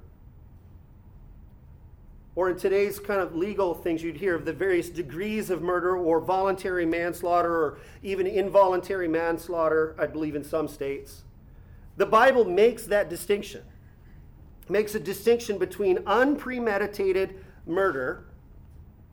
Or 2.33 2.49
in 2.49 2.57
today's 2.57 2.97
kind 2.97 3.21
of 3.21 3.35
legal 3.35 3.75
things, 3.75 4.01
you'd 4.01 4.17
hear 4.17 4.33
of 4.33 4.45
the 4.45 4.53
various 4.53 4.89
degrees 4.89 5.51
of 5.51 5.61
murder 5.61 5.95
or 5.95 6.19
voluntary 6.19 6.87
manslaughter 6.87 7.53
or 7.53 7.77
even 8.01 8.25
involuntary 8.25 9.07
manslaughter, 9.07 9.95
I 9.99 10.07
believe 10.07 10.35
in 10.35 10.43
some 10.43 10.67
states. 10.67 11.21
The 11.97 12.07
Bible 12.07 12.45
makes 12.45 12.87
that 12.87 13.11
distinction, 13.11 13.61
makes 14.69 14.95
a 14.95 14.99
distinction 14.99 15.59
between 15.59 15.99
unpremeditated 16.07 17.35
murder 17.65 18.25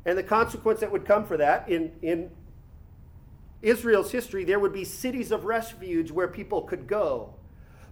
and 0.04 0.16
the 0.16 0.23
consequence 0.23 0.80
that 0.80 0.90
would 0.90 1.04
come 1.04 1.25
for 1.25 1.37
that 1.37 1.69
in, 1.69 1.92
in 2.02 2.30
Israel's 3.62 4.11
history, 4.11 4.45
there 4.45 4.59
would 4.59 4.73
be 4.73 4.85
cities 4.85 5.30
of 5.30 5.45
refuge 5.45 6.11
where 6.11 6.28
people 6.28 6.62
could 6.62 6.87
go. 6.87 7.35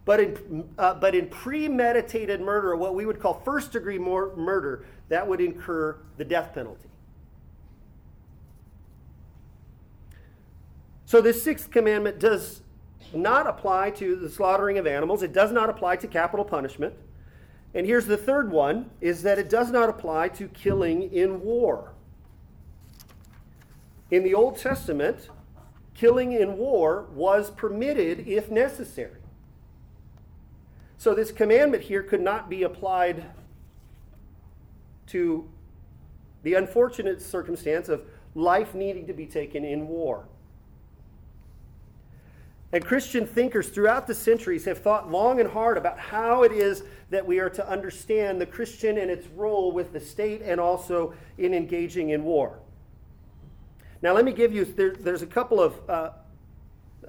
But 0.05 0.21
in, 0.21 0.69
uh, 0.79 0.95
but 0.95 1.15
in 1.15 1.29
premeditated 1.29 2.41
murder, 2.41 2.75
what 2.75 2.95
we 2.95 3.05
would 3.05 3.21
call 3.21 3.35
first 3.45 3.73
degree 3.73 3.99
murder, 3.99 4.87
that 5.11 5.29
would 5.29 5.41
incur 5.41 5.99
the 6.17 6.25
death 6.25 6.55
penalty. 6.55 6.89
So, 11.05 11.21
this 11.21 11.43
sixth 11.43 11.71
commandment 11.71 12.19
does 12.19 12.63
not 13.15 13.47
apply 13.47 13.91
to 13.93 14.17
the 14.17 14.31
slaughtering 14.31 14.79
of 14.79 14.87
animals, 14.87 15.23
it 15.23 15.33
does 15.33 15.53
not 15.53 15.69
apply 15.69 15.97
to 15.97 16.07
capital 16.07 16.45
punishment. 16.45 16.95
And 17.75 17.87
here's 17.87 18.07
the 18.07 18.17
third 18.17 18.51
one 18.51 18.91
is 19.01 19.23
that 19.23 19.39
it 19.39 19.51
does 19.51 19.71
not 19.71 19.89
apply 19.89 20.29
to 20.29 20.49
killing 20.49 21.13
in 21.13 21.41
war. 21.43 21.93
In 24.11 24.25
the 24.25 24.35
Old 24.35 24.57
Testament, 24.57 25.29
killing 25.95 26.33
in 26.33 26.57
war 26.57 27.07
was 27.13 27.51
permitted 27.51 28.27
if 28.27 28.51
necessary. 28.51 29.21
So 30.97 31.15
this 31.15 31.31
commandment 31.31 31.83
here 31.85 32.03
could 32.03 32.21
not 32.21 32.49
be 32.49 32.63
applied 32.63 33.25
to 35.09 35.49
the 36.43 36.55
unfortunate 36.55 37.21
circumstance 37.21 37.89
of 37.89 38.05
life 38.35 38.75
needing 38.75 39.07
to 39.07 39.13
be 39.13 39.27
taken 39.27 39.65
in 39.65 39.89
war. 39.89 40.27
And 42.73 42.85
Christian 42.85 43.27
thinkers 43.27 43.69
throughout 43.71 44.07
the 44.07 44.15
centuries 44.15 44.67
have 44.67 44.79
thought 44.79 45.11
long 45.11 45.41
and 45.41 45.49
hard 45.49 45.79
about 45.79 45.99
how 45.99 46.43
it 46.43 46.53
is 46.53 46.83
that 47.11 47.27
we 47.27 47.39
are 47.39 47.49
to 47.49 47.67
understand 47.67 48.41
the 48.41 48.47
Christian 48.47 48.99
and 48.99 49.11
its 49.11 49.27
role 49.29 49.73
with 49.73 49.93
the 49.93 50.01
state 50.01 50.43
and 50.43 50.61
also 50.61 51.15
in 51.39 51.55
engaging 51.55 52.11
in 52.11 52.25
war. 52.25 52.59
Now, 54.03 54.13
let 54.13 54.25
me 54.25 54.33
give 54.33 54.53
you, 54.53 54.65
there, 54.65 54.91
there's 54.91 55.23
a 55.23 55.27
couple 55.27 55.61
of, 55.61 55.81
uh, 55.89 56.11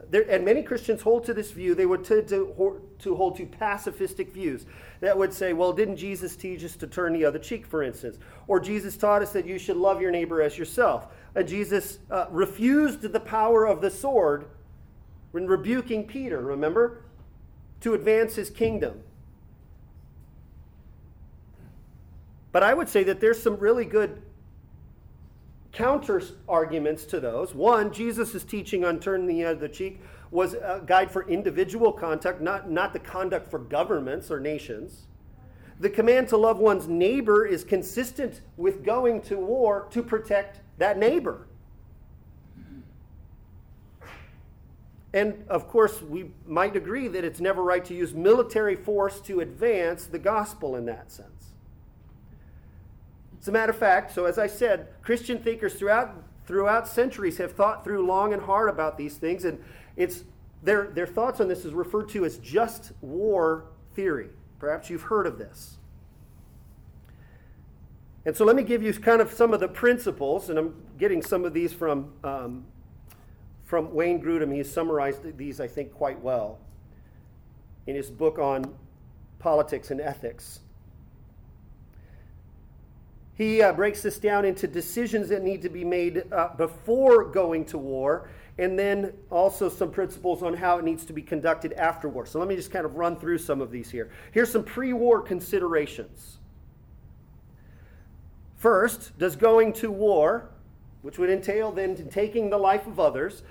there, 0.10 0.24
and 0.30 0.46
many 0.46 0.64
Christians 0.64 1.02
hold 1.02 1.26
to 1.26 1.34
this 1.34 1.52
view. 1.52 1.76
They 1.76 1.86
would 1.86 2.06
tend 2.06 2.30
to, 2.30 2.82
to 3.00 3.16
hold 3.16 3.36
to 3.38 3.46
pacifistic 3.46 4.32
views 4.32 4.66
that 5.02 5.18
would 5.18 5.34
say, 5.34 5.52
well, 5.52 5.74
didn't 5.74 5.98
Jesus 5.98 6.38
teach 6.38 6.64
us 6.64 6.78
to 6.78 6.88
turn 6.88 7.12
the 7.12 7.26
other 7.26 7.38
cheek, 7.38 7.68
for 7.68 7.84
instance? 7.84 8.18
Or 8.48 8.62
Jesus 8.62 8.96
taught 8.96 9.22
us 9.22 9.34
that 9.34 9.46
you 9.46 9.60
should 9.60 9.78
love 9.78 10.02
your 10.02 10.12
neighbor 10.12 10.42
as 10.42 10.58
yourself. 10.58 11.08
And 11.36 11.46
Jesus 11.46 12.00
uh, 12.10 12.28
refused 12.32 13.02
the 13.02 13.20
power 13.20 13.66
of 13.66 13.82
the 13.82 13.92
sword 13.92 14.46
when 15.32 15.48
rebuking 15.48 16.06
Peter, 16.06 16.42
remember? 16.42 17.04
To 17.82 17.94
advance 17.94 18.36
his 18.36 18.50
kingdom. 18.50 19.02
But 22.52 22.64
I 22.64 22.74
would 22.74 22.90
say 22.90 23.04
that 23.04 23.20
there's 23.22 23.42
some 23.42 23.58
really 23.58 23.86
good 23.86 24.22
counter 25.72 26.22
arguments 26.48 27.06
to 27.06 27.20
those. 27.20 27.54
One, 27.54 27.94
Jesus' 27.94 28.44
teaching 28.44 28.84
on 28.84 29.00
turning 29.00 29.28
the 29.28 29.46
other 29.46 29.68
cheek 29.68 30.02
was 30.32 30.56
a 30.56 30.82
guide 30.86 31.12
for 31.12 31.30
individual 31.30 31.92
conduct, 31.92 32.42
not, 32.42 32.70
not 32.72 32.92
the 32.92 33.00
conduct 33.00 33.50
for 33.50 33.60
governments 33.60 34.32
or 34.32 34.40
nations. 34.40 35.06
the 35.80 35.90
command 35.90 36.28
to 36.28 36.38
love 36.38 36.60
one's 36.60 36.88
neighbor 36.88 37.46
is 37.46 37.64
consistent 37.64 38.42
with 38.58 38.84
going 38.84 39.22
to 39.22 39.38
war 39.38 39.88
to 39.92 40.04
protect 40.04 40.60
that 40.78 40.98
neighbor. 40.98 41.48
And 45.14 45.44
of 45.50 45.68
course, 45.68 46.02
we 46.02 46.32
might 46.46 46.76
agree 46.76 47.08
that 47.08 47.24
it's 47.24 47.40
never 47.40 47.64
right 47.64 47.84
to 47.86 47.96
use 47.96 48.14
military 48.14 48.76
force 48.76 49.20
to 49.22 49.40
advance 49.40 50.06
the 50.06 50.20
gospel 50.20 50.76
in 50.76 50.86
that 50.86 51.12
sense. 51.12 51.54
As 53.42 53.48
a 53.48 53.52
matter 53.52 53.72
of 53.72 53.78
fact, 53.78 54.14
so 54.14 54.26
as 54.26 54.38
I 54.38 54.48
said, 54.48 54.88
Christian 55.02 55.40
thinkers 55.40 55.74
throughout, 55.74 56.24
throughout 56.46 56.88
centuries 56.88 57.38
have 57.38 57.54
thought 57.54 57.84
through 57.84 58.06
long 58.06 58.34
and 58.34 58.42
hard 58.42 58.70
about 58.70 58.98
these 58.98 59.18
things, 59.18 59.46
and 59.46 59.64
it's, 59.96 60.26
their, 60.62 60.88
their 60.88 61.08
thoughts 61.08 61.40
on 61.40 61.48
this 61.48 61.66
is 61.66 61.74
referred 61.74 62.10
to 62.10 62.26
as 62.26 62.38
just 62.38 62.92
war 63.02 63.66
theory. 63.96 64.30
Perhaps 64.60 64.90
you've 64.90 65.04
heard 65.04 65.26
of 65.26 65.38
this. 65.38 65.78
And 68.26 68.36
so 68.36 68.44
let 68.44 68.56
me 68.56 68.64
give 68.64 68.84
you 68.84 68.94
kind 68.94 69.22
of 69.22 69.32
some 69.32 69.54
of 69.54 69.62
the 69.62 69.70
principles, 69.70 70.50
and 70.50 70.60
I'm 70.60 70.76
getting 70.98 71.22
some 71.22 71.46
of 71.46 71.54
these 71.54 71.74
from, 71.74 72.12
um, 72.24 72.66
from 73.70 73.94
Wayne 73.94 74.20
Grudem. 74.20 74.52
He's 74.52 74.70
summarized 74.70 75.38
these, 75.38 75.62
I 75.62 75.68
think, 75.68 75.94
quite 75.94 76.20
well 76.22 76.58
in 77.86 77.96
his 77.96 78.10
book 78.10 78.40
on 78.40 78.66
politics 79.38 79.92
and 79.92 80.02
ethics. 80.02 80.62
He 83.36 83.62
uh, 83.62 83.72
breaks 83.72 84.02
this 84.02 84.18
down 84.18 84.44
into 84.44 84.68
decisions 84.68 85.30
that 85.30 85.44
need 85.44 85.62
to 85.62 85.70
be 85.70 85.86
made 85.86 86.24
uh, 86.34 86.50
before 86.58 87.26
going 87.26 87.64
to 87.66 87.78
war, 87.78 88.28
and 88.58 88.78
then 88.78 89.14
also 89.30 89.70
some 89.70 89.92
principles 89.92 90.42
on 90.42 90.56
how 90.56 90.80
it 90.80 90.84
needs 90.84 91.06
to 91.06 91.14
be 91.14 91.22
conducted 91.22 91.74
after 91.74 92.10
war. 92.10 92.26
So 92.26 92.40
let 92.40 92.48
me 92.48 92.56
just 92.56 92.72
kind 92.72 92.88
of 92.88 92.96
run 92.96 93.18
through 93.18 93.38
some 93.38 93.62
of 93.62 93.70
these 93.70 93.92
here. 93.92 94.10
Here's 94.32 94.52
some 94.52 94.64
pre 94.64 94.94
war 94.94 95.22
considerations. 95.22 96.40
First, 98.58 99.18
does 99.20 99.36
going 99.36 99.74
to 99.74 99.92
war, 99.92 100.50
which 101.04 101.20
would 101.20 101.30
entail 101.30 101.72
then 101.72 102.10
taking 102.10 102.50
the 102.50 102.58
life 102.58 102.88
of 102.88 103.00
others, 103.00 103.44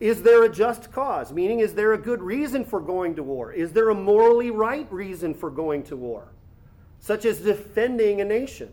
is 0.00 0.22
there 0.22 0.42
a 0.44 0.48
just 0.48 0.90
cause? 0.90 1.32
Meaning, 1.32 1.60
is 1.60 1.74
there 1.74 1.92
a 1.92 1.98
good 1.98 2.22
reason 2.22 2.64
for 2.64 2.80
going 2.80 3.14
to 3.16 3.22
war? 3.22 3.52
Is 3.52 3.72
there 3.72 3.90
a 3.90 3.94
morally 3.94 4.50
right 4.50 4.90
reason 4.90 5.34
for 5.34 5.50
going 5.50 5.82
to 5.84 5.96
war? 5.96 6.28
Such 6.98 7.24
as 7.24 7.40
defending 7.40 8.20
a 8.20 8.24
nation. 8.24 8.72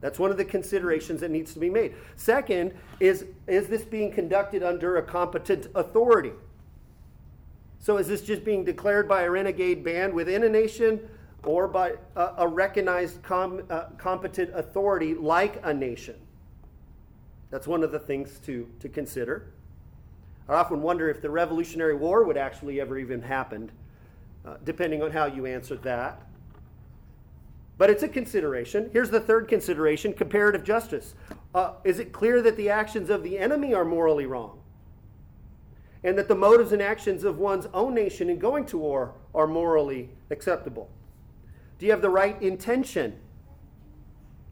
That's 0.00 0.18
one 0.18 0.30
of 0.30 0.36
the 0.36 0.44
considerations 0.44 1.20
that 1.20 1.30
needs 1.30 1.52
to 1.54 1.58
be 1.58 1.70
made. 1.70 1.94
Second, 2.16 2.72
is, 3.00 3.26
is 3.46 3.66
this 3.66 3.84
being 3.84 4.12
conducted 4.12 4.62
under 4.62 4.96
a 4.96 5.02
competent 5.02 5.68
authority? 5.74 6.32
So 7.78 7.98
is 7.98 8.08
this 8.08 8.22
just 8.22 8.44
being 8.44 8.64
declared 8.64 9.08
by 9.08 9.22
a 9.22 9.30
renegade 9.30 9.84
band 9.84 10.12
within 10.12 10.44
a 10.44 10.48
nation 10.48 11.00
or 11.46 11.68
by 11.68 11.94
a, 12.16 12.32
a 12.38 12.48
recognized 12.48 13.22
com, 13.22 13.62
uh, 13.70 13.84
competent 13.96 14.50
authority 14.54 15.14
like 15.14 15.60
a 15.64 15.72
nation. 15.72 16.16
That's 17.50 17.66
one 17.66 17.82
of 17.82 17.92
the 17.92 17.98
things 17.98 18.40
to, 18.46 18.68
to 18.80 18.88
consider. 18.88 19.46
I 20.48 20.54
often 20.54 20.82
wonder 20.82 21.08
if 21.08 21.20
the 21.20 21.30
Revolutionary 21.30 21.94
War 21.94 22.24
would 22.24 22.36
actually 22.36 22.80
ever 22.80 22.98
even 22.98 23.22
happen, 23.22 23.70
uh, 24.44 24.56
depending 24.64 25.02
on 25.02 25.10
how 25.10 25.26
you 25.26 25.46
answered 25.46 25.82
that. 25.82 26.22
But 27.78 27.90
it's 27.90 28.02
a 28.02 28.08
consideration. 28.08 28.90
Here's 28.92 29.10
the 29.10 29.20
third 29.20 29.48
consideration 29.48 30.12
comparative 30.12 30.64
justice. 30.64 31.14
Uh, 31.54 31.72
is 31.84 31.98
it 31.98 32.12
clear 32.12 32.40
that 32.42 32.56
the 32.56 32.70
actions 32.70 33.10
of 33.10 33.22
the 33.22 33.38
enemy 33.38 33.74
are 33.74 33.84
morally 33.84 34.26
wrong? 34.26 34.60
And 36.02 36.16
that 36.16 36.28
the 36.28 36.34
motives 36.34 36.72
and 36.72 36.80
actions 36.80 37.24
of 37.24 37.38
one's 37.38 37.66
own 37.74 37.94
nation 37.94 38.30
in 38.30 38.38
going 38.38 38.64
to 38.66 38.78
war 38.78 39.14
are 39.34 39.46
morally 39.46 40.10
acceptable? 40.30 40.88
Do 41.78 41.86
you 41.86 41.92
have 41.92 42.02
the 42.02 42.10
right 42.10 42.40
intention? 42.40 43.18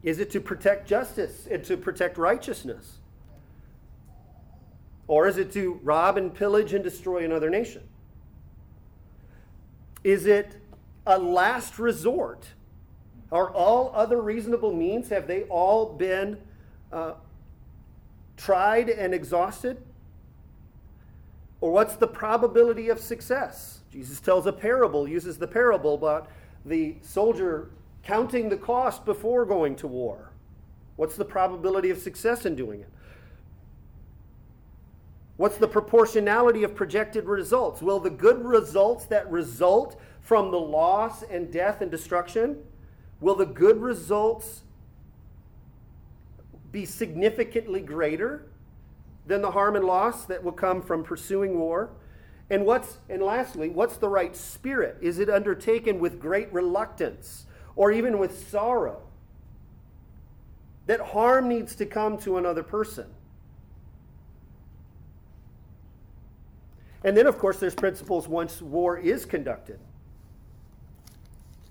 Is 0.05 0.19
it 0.19 0.29
to 0.31 0.39
protect 0.39 0.87
justice 0.87 1.47
and 1.49 1.63
to 1.65 1.75
protect 1.75 2.19
righteousness? 2.19 2.99
Or 5.07 5.27
is 5.27 5.37
it 5.37 5.51
to 5.53 5.79
rob 5.83 6.15
and 6.15 6.33
pillage 6.33 6.73
and 6.73 6.83
destroy 6.83 7.25
another 7.25 7.49
nation? 7.49 7.81
Is 10.03 10.27
it 10.27 10.57
a 11.07 11.17
last 11.17 11.79
resort? 11.79 12.45
Are 13.31 13.49
all 13.49 13.91
other 13.95 14.21
reasonable 14.21 14.71
means, 14.71 15.09
have 15.09 15.25
they 15.25 15.43
all 15.43 15.93
been 15.93 16.37
uh, 16.93 17.13
tried 18.37 18.89
and 18.89 19.11
exhausted? 19.11 19.81
Or 21.61 21.71
what's 21.71 21.95
the 21.95 22.07
probability 22.07 22.89
of 22.89 22.99
success? 22.99 23.79
Jesus 23.91 24.19
tells 24.19 24.45
a 24.45 24.53
parable, 24.53 25.07
uses 25.07 25.39
the 25.39 25.47
parable 25.47 25.95
about 25.95 26.29
the 26.63 26.97
soldier 27.01 27.69
counting 28.05 28.47
the 28.49 28.57
cost 28.57 29.03
before 29.03 29.45
going 29.45 29.75
to 29.77 29.87
war? 29.87 30.31
What's 30.95 31.17
the 31.17 31.25
probability 31.25 31.89
of 31.89 31.97
success 31.97 32.45
in 32.45 32.55
doing 32.55 32.79
it? 32.81 32.89
What's 35.37 35.57
the 35.57 35.67
proportionality 35.67 36.63
of 36.63 36.75
projected 36.75 37.25
results? 37.25 37.81
Will 37.81 37.99
the 37.99 38.09
good 38.09 38.45
results 38.45 39.05
that 39.07 39.29
result 39.29 39.99
from 40.21 40.49
the 40.49 40.59
loss 40.59 41.23
and 41.23 41.51
death 41.51 41.81
and 41.81 41.91
destruction, 41.91 42.57
will 43.19 43.35
the 43.35 43.45
good 43.45 43.81
results 43.81 44.61
be 46.71 46.85
significantly 46.85 47.81
greater 47.81 48.47
than 49.27 49.41
the 49.41 49.51
harm 49.51 49.75
and 49.75 49.85
loss 49.85 50.25
that 50.25 50.43
will 50.43 50.51
come 50.51 50.81
from 50.81 51.03
pursuing 51.03 51.59
war? 51.59 51.91
And 52.49 52.65
what's 52.65 52.99
and 53.09 53.21
lastly, 53.21 53.69
what's 53.69 53.97
the 53.97 54.09
right 54.09 54.35
spirit? 54.35 54.97
Is 55.01 55.19
it 55.19 55.29
undertaken 55.29 55.99
with 55.99 56.19
great 56.19 56.51
reluctance 56.53 57.45
or 57.75 57.91
even 57.91 58.17
with 58.17 58.49
sorrow? 58.49 59.01
That 60.87 60.99
harm 60.99 61.47
needs 61.47 61.75
to 61.75 61.85
come 61.85 62.17
to 62.19 62.37
another 62.37 62.63
person. 62.63 63.07
And 67.03 67.15
then, 67.15 67.27
of 67.27 67.37
course, 67.37 67.59
there's 67.59 67.75
principles 67.75 68.27
once 68.27 68.61
war 68.61 68.97
is 68.97 69.25
conducted. 69.25 69.79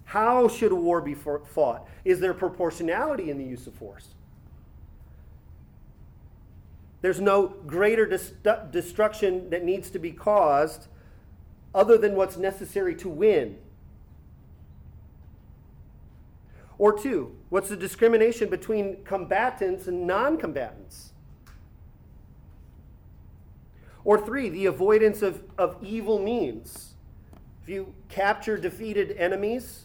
How 0.04 0.46
should 0.46 0.70
a 0.70 0.76
war 0.76 1.00
be 1.00 1.14
fought? 1.14 1.88
Is 2.04 2.20
there 2.20 2.32
proportionality 2.32 3.30
in 3.30 3.38
the 3.38 3.44
use 3.44 3.66
of 3.66 3.74
force? 3.74 4.08
There's 7.00 7.20
no 7.20 7.48
greater 7.66 8.06
dest- 8.06 8.34
destruction 8.70 9.50
that 9.50 9.64
needs 9.64 9.90
to 9.90 9.98
be 9.98 10.12
caused 10.12 10.86
other 11.74 11.98
than 11.98 12.14
what's 12.14 12.36
necessary 12.36 12.94
to 12.94 13.08
win. 13.08 13.58
Or 16.78 16.92
two, 16.92 17.36
what's 17.50 17.68
the 17.68 17.76
discrimination 17.76 18.48
between 18.48 19.04
combatants 19.04 19.86
and 19.86 20.06
non 20.06 20.38
combatants? 20.38 21.12
Or 24.04 24.20
three, 24.20 24.48
the 24.48 24.66
avoidance 24.66 25.22
of, 25.22 25.42
of 25.56 25.76
evil 25.82 26.18
means. 26.18 26.94
If 27.62 27.68
you 27.70 27.94
capture 28.08 28.58
defeated 28.58 29.12
enemies, 29.12 29.84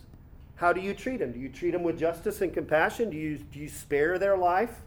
how 0.56 0.74
do 0.74 0.82
you 0.82 0.94
treat 0.94 1.18
them? 1.18 1.32
Do 1.32 1.40
you 1.40 1.48
treat 1.48 1.72
them 1.72 1.84
with 1.84 1.98
justice 1.98 2.42
and 2.42 2.54
compassion? 2.54 3.10
Do 3.10 3.16
you, 3.16 3.38
do 3.38 3.60
you 3.60 3.70
spare 3.70 4.20
their 4.20 4.36
life? 4.36 4.82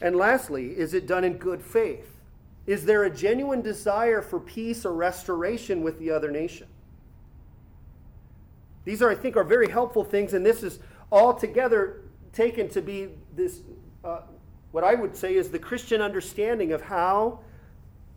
And 0.00 0.14
lastly, 0.14 0.66
is 0.78 0.94
it 0.94 1.06
done 1.06 1.24
in 1.24 1.38
good 1.38 1.62
faith? 1.62 2.20
Is 2.66 2.84
there 2.84 3.02
a 3.02 3.10
genuine 3.10 3.62
desire 3.62 4.22
for 4.22 4.38
peace 4.38 4.84
or 4.84 4.94
restoration 4.94 5.82
with 5.82 5.98
the 5.98 6.10
other 6.10 6.30
nation? 6.30 6.68
These 8.84 9.02
are, 9.02 9.10
I 9.10 9.14
think, 9.14 9.36
are 9.36 9.44
very 9.44 9.70
helpful 9.70 10.04
things, 10.04 10.34
and 10.34 10.44
this 10.44 10.62
is 10.62 10.78
all 11.10 11.34
together 11.34 12.02
taken 12.32 12.68
to 12.70 12.82
be 12.82 13.10
this, 13.34 13.60
uh, 14.04 14.20
what 14.72 14.84
I 14.84 14.94
would 14.94 15.16
say 15.16 15.34
is 15.34 15.50
the 15.50 15.58
Christian 15.58 16.00
understanding 16.00 16.72
of 16.72 16.82
how, 16.82 17.40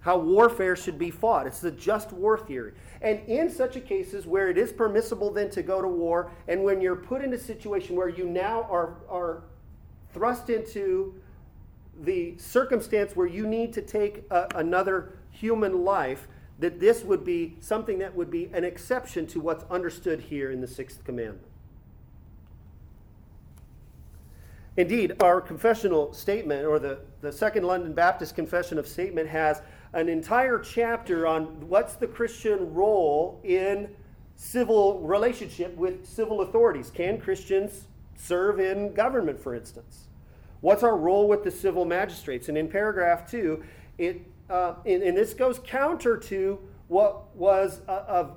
how 0.01 0.17
warfare 0.17 0.75
should 0.75 0.97
be 0.97 1.11
fought. 1.11 1.47
It's 1.47 1.61
the 1.61 1.71
just 1.71 2.11
war 2.11 2.37
theory. 2.37 2.73
And 3.01 3.19
in 3.27 3.49
such 3.49 3.75
a 3.75 3.79
cases 3.79 4.25
where 4.25 4.49
it 4.49 4.57
is 4.57 4.73
permissible 4.73 5.31
then 5.31 5.49
to 5.51 5.61
go 5.61 5.81
to 5.81 5.87
war, 5.87 6.31
and 6.47 6.63
when 6.63 6.81
you're 6.81 6.95
put 6.95 7.23
in 7.23 7.33
a 7.33 7.37
situation 7.37 7.95
where 7.95 8.09
you 8.09 8.25
now 8.25 8.63
are, 8.63 8.95
are 9.09 9.43
thrust 10.13 10.49
into 10.49 11.13
the 12.01 12.37
circumstance 12.37 13.15
where 13.15 13.27
you 13.27 13.47
need 13.47 13.73
to 13.73 13.81
take 13.81 14.23
a, 14.31 14.47
another 14.55 15.13
human 15.31 15.83
life, 15.83 16.27
that 16.59 16.79
this 16.79 17.03
would 17.03 17.23
be 17.23 17.55
something 17.59 17.99
that 17.99 18.15
would 18.15 18.31
be 18.31 18.49
an 18.53 18.63
exception 18.63 19.27
to 19.27 19.39
what's 19.39 19.63
understood 19.69 20.19
here 20.19 20.51
in 20.51 20.61
the 20.61 20.67
sixth 20.67 21.03
commandment. 21.03 21.45
Indeed, 24.75 25.21
our 25.21 25.41
confessional 25.41 26.13
statement, 26.13 26.65
or 26.65 26.77
the, 26.77 26.99
the 27.21 27.31
Second 27.31 27.63
London 27.65 27.93
Baptist 27.93 28.35
Confession 28.35 28.77
of 28.77 28.87
Statement, 28.87 29.27
has 29.27 29.61
an 29.93 30.07
entire 30.07 30.59
chapter 30.59 31.25
on 31.25 31.67
what's 31.67 31.95
the 31.95 32.05
Christian 32.05 32.73
role 32.73 33.41
in 33.43 33.89
civil 34.35 34.99
relationship 35.01 35.75
with 35.75 36.05
civil 36.05 36.41
authorities. 36.41 36.91
Can 36.91 37.19
Christians 37.19 37.87
serve 38.15 38.59
in 38.59 38.93
government, 38.93 39.39
for 39.39 39.55
instance? 39.55 40.07
What's 40.61 40.83
our 40.83 40.95
role 40.95 41.27
with 41.27 41.43
the 41.43 41.51
civil 41.51 41.85
magistrates? 41.85 42.47
And 42.47 42.57
in 42.57 42.67
paragraph 42.67 43.29
two, 43.29 43.63
it, 43.97 44.21
uh, 44.49 44.75
and, 44.85 45.03
and 45.03 45.17
this 45.17 45.33
goes 45.33 45.59
counter 45.59 46.17
to 46.17 46.59
what 46.87 47.35
was 47.35 47.81
a, 47.87 48.27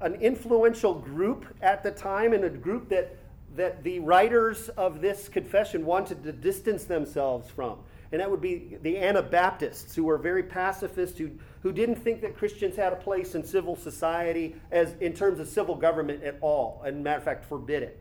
an 0.00 0.14
influential 0.16 0.94
group 0.94 1.46
at 1.62 1.82
the 1.82 1.90
time 1.90 2.32
and 2.32 2.44
a 2.44 2.50
group 2.50 2.88
that, 2.90 3.16
that 3.56 3.82
the 3.82 3.98
writers 4.00 4.68
of 4.70 5.00
this 5.00 5.28
confession 5.28 5.86
wanted 5.86 6.22
to 6.22 6.32
distance 6.32 6.84
themselves 6.84 7.50
from. 7.50 7.78
And 8.12 8.20
that 8.20 8.30
would 8.30 8.42
be 8.42 8.76
the 8.82 8.98
Anabaptists, 8.98 9.94
who 9.96 10.04
were 10.04 10.18
very 10.18 10.42
pacifist, 10.42 11.18
who, 11.18 11.30
who 11.62 11.72
didn't 11.72 11.96
think 11.96 12.20
that 12.20 12.36
Christians 12.36 12.76
had 12.76 12.92
a 12.92 12.96
place 12.96 13.34
in 13.34 13.42
civil 13.42 13.74
society 13.74 14.54
as 14.70 14.94
in 15.00 15.14
terms 15.14 15.40
of 15.40 15.48
civil 15.48 15.74
government 15.74 16.22
at 16.22 16.36
all, 16.40 16.82
and 16.84 17.02
matter 17.02 17.18
of 17.18 17.24
fact, 17.24 17.44
forbid 17.44 17.82
it. 17.82 17.98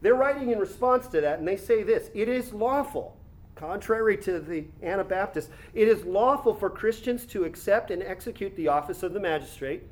They're 0.00 0.14
writing 0.14 0.50
in 0.50 0.58
response 0.58 1.06
to 1.08 1.20
that, 1.20 1.38
and 1.38 1.46
they 1.46 1.56
say 1.56 1.82
this 1.82 2.10
it 2.14 2.28
is 2.28 2.52
lawful, 2.52 3.16
contrary 3.60 4.16
to 4.16 4.40
the 4.40 4.64
Anabaptists, 4.82 5.50
it 5.74 5.86
is 5.86 6.02
lawful 6.04 6.54
for 6.54 6.70
Christians 6.70 7.26
to 7.26 7.44
accept 7.44 7.90
and 7.90 8.02
execute 8.02 8.56
the 8.56 8.68
office 8.68 9.02
of 9.02 9.12
the 9.12 9.20
magistrate 9.20 9.82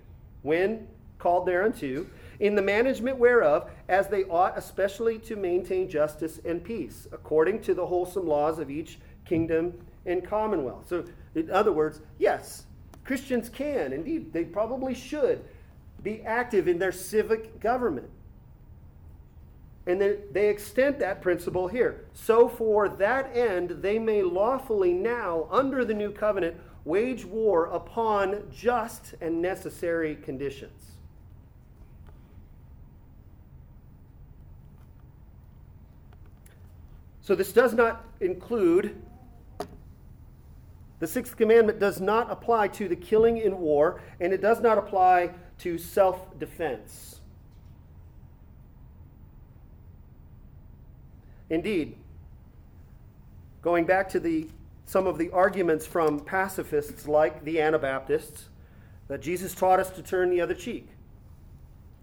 when 0.41 0.89
called 1.19 1.47
thereunto, 1.47 2.07
in 2.41 2.55
the 2.55 2.63
management 2.63 3.19
whereof, 3.19 3.69
as 3.89 4.09
they 4.09 4.25
ought 4.25 4.57
especially 4.57 5.19
to 5.19 5.37
maintain 5.37 5.91
justice 5.91 6.41
and 6.45 6.63
peace, 6.63 7.09
according 7.13 7.61
to 7.61 7.75
the 7.75 7.85
wholesome 7.85 8.27
laws 8.27 8.59
of 8.59 8.71
each 8.71 8.99
kingdom 9.25 9.75
and 10.07 10.25
commonwealth. 10.25 10.89
So, 10.89 11.05
in 11.35 11.51
other 11.51 11.73
words, 11.73 12.01
yes, 12.19 12.65
Christians 13.05 13.49
can, 13.49 13.93
indeed, 13.93 14.33
they 14.33 14.45
probably 14.45 14.95
should 14.95 15.45
be 16.03 16.23
active 16.23 16.69
in 16.69 16.79
their 16.79 16.93
civic 16.93 17.59
government. 17.61 18.09
And 19.89 19.99
then 19.99 20.19
they 20.31 20.51
extend 20.51 20.99
that 21.01 21.23
principle 21.23 21.67
here. 21.67 22.05
So, 22.13 22.47
for 22.47 22.91
that 22.91 23.35
end, 23.35 23.71
they 23.81 23.99
may 23.99 24.23
lawfully 24.23 24.93
now, 24.93 25.49
under 25.51 25.83
the 25.83 25.95
new 25.95 26.13
covenant, 26.13 26.59
wage 26.85 27.25
war 27.25 27.67
upon 27.67 28.43
just 28.55 29.15
and 29.23 29.41
necessary 29.41 30.15
conditions. 30.17 30.93
So, 37.23 37.35
this 37.35 37.51
does 37.55 37.73
not 37.73 38.05
include, 38.21 38.95
the 40.99 41.07
sixth 41.07 41.35
commandment 41.35 41.79
does 41.79 41.99
not 41.99 42.31
apply 42.31 42.69
to 42.69 42.89
the 42.89 42.97
killing 42.97 43.39
in 43.39 43.59
war, 43.59 44.03
and 44.21 44.35
it 44.35 44.43
does 44.43 44.61
not 44.61 44.77
apply 44.77 45.31
to 45.61 45.79
self 45.79 46.39
defense. 46.39 47.18
Indeed, 51.51 51.97
going 53.63 53.85
back 53.85 54.09
to 54.11 54.21
the, 54.21 54.49
some 54.87 55.07
of 55.07 55.19
the 55.19 55.31
arguments 55.31 55.87
from 55.87 56.21
pacifists 56.21 57.09
like 57.09 57.45
the 57.45 57.61
Anabaptists, 57.61 58.49
that 59.09 59.23
Jesus 59.23 59.55
taught 59.55 59.81
us 59.81 59.91
to 59.91 60.03
turn 60.03 60.31
the 60.31 60.41
other 60.41 60.55
cheek. 60.55 60.89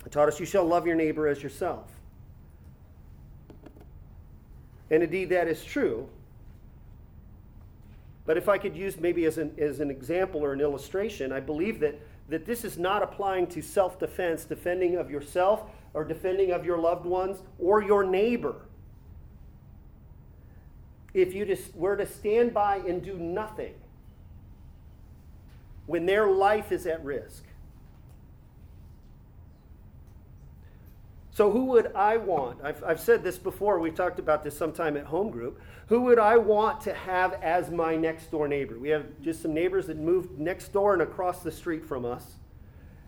He 0.03 0.09
taught 0.09 0.27
us, 0.27 0.39
You 0.39 0.45
shall 0.45 0.65
love 0.65 0.87
your 0.87 0.95
neighbor 0.95 1.27
as 1.27 1.41
yourself. 1.43 1.91
And 4.89 5.03
indeed, 5.03 5.29
that 5.29 5.47
is 5.47 5.63
true. 5.63 6.09
But 8.25 8.37
if 8.37 8.49
I 8.49 8.57
could 8.57 8.75
use 8.75 8.99
maybe 8.99 9.25
as 9.25 9.37
an, 9.37 9.53
as 9.59 9.79
an 9.79 9.91
example 9.91 10.43
or 10.43 10.53
an 10.53 10.61
illustration, 10.61 11.31
I 11.31 11.39
believe 11.39 11.79
that, 11.81 11.99
that 12.29 12.45
this 12.45 12.63
is 12.63 12.77
not 12.77 13.03
applying 13.03 13.45
to 13.47 13.61
self 13.61 13.99
defense, 13.99 14.45
defending 14.45 14.97
of 14.97 15.11
yourself 15.11 15.69
or 15.93 16.03
defending 16.03 16.51
of 16.51 16.65
your 16.65 16.79
loved 16.79 17.05
ones 17.05 17.43
or 17.59 17.83
your 17.83 18.03
neighbor 18.03 18.55
if 21.15 21.33
you 21.33 21.45
just 21.45 21.73
were 21.75 21.95
to 21.95 22.05
stand 22.05 22.53
by 22.53 22.75
and 22.75 23.01
do 23.01 23.13
nothing 23.13 23.73
when 25.85 26.05
their 26.05 26.29
life 26.29 26.73
is 26.73 26.85
at 26.85 27.03
risk. 27.05 27.45
So, 31.31 31.51
who 31.51 31.65
would 31.65 31.93
I 31.95 32.17
want? 32.17 32.59
I've, 32.63 32.83
I've 32.83 32.99
said 32.99 33.23
this 33.23 33.37
before, 33.37 33.79
we've 33.79 33.95
talked 33.95 34.19
about 34.19 34.43
this 34.43 34.57
sometime 34.57 34.97
at 34.97 35.05
home 35.05 35.29
group. 35.29 35.61
Who 35.87 36.01
would 36.01 36.19
I 36.19 36.37
want 36.37 36.81
to 36.81 36.93
have 36.93 37.33
as 37.41 37.69
my 37.71 37.95
next 37.95 38.31
door 38.31 38.47
neighbor? 38.47 38.77
We 38.77 38.89
have 38.89 39.05
just 39.21 39.41
some 39.41 39.53
neighbors 39.53 39.87
that 39.87 39.97
moved 39.97 40.37
next 40.37 40.73
door 40.73 40.93
and 40.93 41.01
across 41.01 41.43
the 41.43 41.51
street 41.51 41.85
from 41.85 42.05
us. 42.05 42.35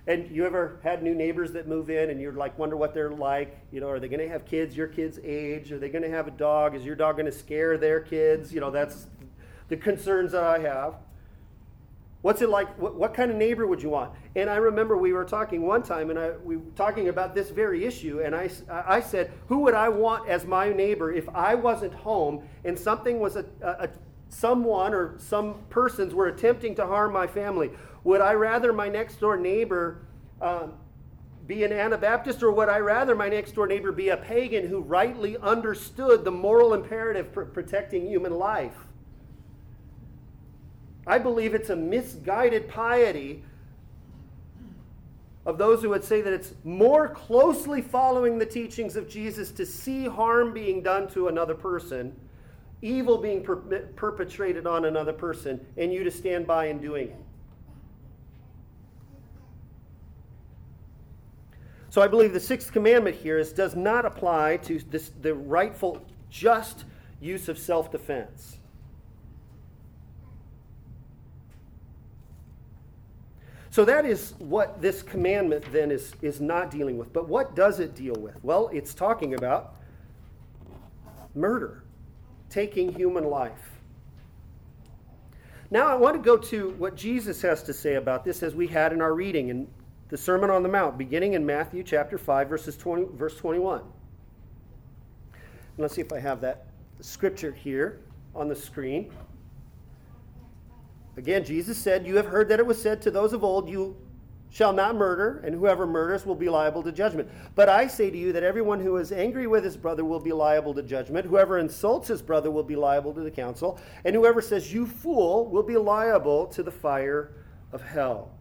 And 0.08 0.32
you 0.32 0.46
ever 0.46 0.80
had 0.84 1.04
new 1.04 1.14
neighbors 1.14 1.52
that 1.52 1.68
move 1.68 1.90
in 1.90 2.10
and 2.10 2.22
you're 2.22 2.32
like, 2.32 2.58
wonder 2.58 2.78
what 2.78 2.94
they're 2.94 3.12
like? 3.12 3.60
You 3.74 3.82
know, 3.82 3.90
are 3.90 4.00
they 4.00 4.08
going 4.08 4.22
to 4.22 4.30
have 4.30 4.46
kids 4.46 4.76
your 4.76 4.88
kids' 4.88 5.20
age? 5.22 5.72
Are 5.74 5.78
they 5.78 5.90
going 5.90 6.04
to 6.04 6.10
have 6.10 6.28
a 6.28 6.32
dog? 6.32 6.76
Is 6.76 6.86
your 6.86 6.96
dog 6.96 7.18
going 7.18 7.26
to 7.26 7.32
scare 7.32 7.78
their 7.78 8.00
kids? 8.00 8.54
You 8.54 8.62
know, 8.62 8.72
that's 8.72 9.08
the 9.68 9.76
concerns 9.76 10.32
that 10.32 10.44
I 10.44 10.60
have. 10.60 10.96
What's 12.22 12.42
it 12.42 12.50
like? 12.50 12.68
What, 12.80 12.96
what, 12.96 13.14
kind 13.14 13.30
of 13.30 13.38
neighbor 13.38 13.68
would 13.68 13.82
you 13.82 13.90
want? 13.90 14.12
And 14.36 14.50
I 14.50 14.56
remember 14.56 14.98
we 14.98 15.14
were 15.14 15.24
talking 15.24 15.62
one 15.62 15.84
time, 15.84 16.10
and 16.10 16.18
I, 16.18 16.32
we 16.44 16.58
were 16.58 16.72
talking 16.76 17.10
about 17.10 17.36
this 17.36 17.52
very 17.52 17.86
issue, 17.86 18.22
and 18.22 18.36
I, 18.36 18.50
I 18.70 19.02
said, 19.02 19.32
who 19.48 19.60
would 19.60 19.76
I 19.76 19.88
want 19.90 20.28
as 20.28 20.46
my 20.46 20.74
neighbor 20.74 21.14
if 21.14 21.30
I 21.30 21.54
wasn't 21.54 21.94
home 21.94 22.48
and 22.66 22.78
something 22.78 23.20
was 23.20 23.36
a, 23.36 23.46
a 23.62 23.90
someone 24.30 24.94
or 24.94 25.16
some 25.20 25.56
persons 25.70 26.14
were 26.14 26.28
attempting 26.28 26.76
to 26.76 26.86
harm 26.86 27.14
my 27.14 27.28
family? 27.28 27.70
Would 28.08 28.22
I 28.22 28.36
rather 28.36 28.72
my 28.72 28.88
next 28.88 29.20
door 29.20 29.36
neighbor 29.36 29.98
um, 30.42 30.76
be 31.46 31.66
an 31.66 31.74
Anabaptist, 31.74 32.42
or 32.42 32.54
would 32.54 32.70
I 32.70 32.78
rather 32.78 33.16
my 33.16 33.28
next 33.28 33.52
door 33.52 33.68
neighbor 33.68 33.92
be 33.92 34.08
a 34.08 34.16
pagan 34.16 34.66
who 34.66 34.80
rightly 34.80 35.36
understood 35.36 36.24
the 36.24 36.32
moral 36.32 36.74
imperative 36.74 37.34
for 37.34 37.44
protecting 37.44 38.08
human 38.08 38.32
life? 38.32 38.78
I 41.06 41.18
believe 41.18 41.54
it's 41.54 41.70
a 41.70 41.76
misguided 41.76 42.70
piety 42.70 43.44
of 45.46 45.58
those 45.58 45.82
who 45.82 45.90
would 45.90 46.06
say 46.06 46.22
that 46.22 46.32
it's 46.32 46.54
more 46.64 47.10
closely 47.10 47.82
following 47.82 48.38
the 48.38 48.46
teachings 48.46 48.96
of 48.96 49.10
Jesus 49.10 49.52
to 49.52 49.66
see 49.66 50.06
harm 50.06 50.54
being 50.54 50.82
done 50.82 51.10
to 51.10 51.28
another 51.28 51.56
person, 51.56 52.16
evil 52.82 53.18
being 53.18 53.44
per- 53.44 53.90
perpetrated 53.98 54.66
on 54.66 54.86
another 54.86 55.12
person, 55.12 55.60
and 55.76 55.92
you 55.92 56.06
to 56.06 56.12
stand 56.12 56.48
by 56.48 56.68
and 56.68 56.80
doing 56.80 57.10
it. 57.10 57.27
So 61.98 62.04
I 62.04 62.08
believe 62.08 62.32
the 62.32 62.40
sixth 62.40 62.72
commandment 62.72 63.16
here 63.16 63.40
is, 63.40 63.52
does 63.52 63.76
not 63.76 64.06
apply 64.06 64.58
to 64.58 64.78
this, 64.92 65.12
the 65.24 65.34
rightful, 65.34 66.00
just 66.30 66.86
use 67.20 67.50
of 67.50 67.58
self 67.58 67.92
defense. 67.92 68.60
So 73.72 73.84
that 73.84 74.06
is 74.06 74.36
what 74.38 74.80
this 74.80 75.02
commandment 75.02 75.66
then 75.72 75.90
is, 75.90 76.14
is 76.22 76.40
not 76.40 76.70
dealing 76.70 77.00
with. 77.00 77.12
But 77.12 77.28
what 77.28 77.56
does 77.56 77.80
it 77.80 77.96
deal 77.96 78.16
with? 78.20 78.36
Well, 78.44 78.70
it's 78.72 78.94
talking 78.94 79.34
about 79.34 79.78
murder, 81.34 81.82
taking 82.52 82.94
human 82.94 83.24
life. 83.24 83.72
Now 85.72 85.88
I 85.88 85.96
want 85.96 86.16
to 86.16 86.22
go 86.22 86.38
to 86.38 86.76
what 86.78 86.96
Jesus 86.96 87.42
has 87.42 87.64
to 87.64 87.74
say 87.74 87.96
about 87.96 88.24
this 88.24 88.44
as 88.44 88.54
we 88.54 88.68
had 88.68 88.94
in 88.94 89.02
our 89.02 89.16
reading 89.16 89.50
in 89.50 89.68
the 90.10 90.18
Sermon 90.18 90.50
on 90.50 90.64
the 90.64 90.70
Mount, 90.70 90.98
beginning 90.98 91.34
in 91.34 91.46
Matthew 91.46 91.84
chapter 91.84 92.18
5, 92.18 92.48
verses 92.48 92.78
20, 92.78 93.08
verse 93.16 93.36
21. 93.38 93.82
And 93.82 93.90
let's 95.78 95.96
see 95.96 96.02
if 96.02 96.14
I 96.14 96.20
have 96.20 96.42
that 96.42 96.68
scripture 97.02 97.52
here 97.52 98.00
on 98.34 98.48
the 98.48 98.56
screen. 98.56 99.12
Again, 101.18 101.44
Jesus 101.44 101.78
said, 101.78 102.08
You 102.08 102.16
have 102.16 102.28
heard 102.28 102.48
that 102.50 102.60
it 102.60 102.66
was 102.66 102.82
said 102.82 103.02
to 103.02 103.12
those 103.12 103.34
of 103.34 103.44
old, 103.44 103.68
You 103.68 103.98
shall 104.50 104.72
not 104.72 104.96
murder, 104.96 105.42
and 105.44 105.54
whoever 105.54 105.86
murders 105.86 106.26
will 106.26 106.36
be 106.36 106.48
liable 106.48 106.84
to 106.84 106.92
judgment. 106.92 107.30
But 107.54 107.68
I 107.68 107.88
say 107.88 108.10
to 108.10 108.18
you 108.18 108.32
that 108.32 108.44
everyone 108.44 108.80
who 108.80 108.98
is 108.98 109.12
angry 109.12 109.46
with 109.46 109.64
his 109.64 109.76
brother 109.76 110.06
will 110.06 110.20
be 110.22 110.32
liable 110.32 110.74
to 110.76 110.84
judgment. 110.84 111.26
Whoever 111.26 111.58
insults 111.58 112.08
his 112.08 112.22
brother 112.22 112.50
will 112.50 112.64
be 112.64 112.76
liable 112.78 113.14
to 113.14 113.22
the 113.22 113.32
council. 113.32 113.80
And 114.06 114.16
whoever 114.16 114.42
says, 114.42 114.72
You 114.72 114.88
fool, 114.88 115.50
will 115.50 115.64
be 115.64 115.76
liable 115.76 116.48
to 116.48 116.64
the 116.64 116.72
fire 116.72 117.34
of 117.74 117.82
hell. 117.82 118.37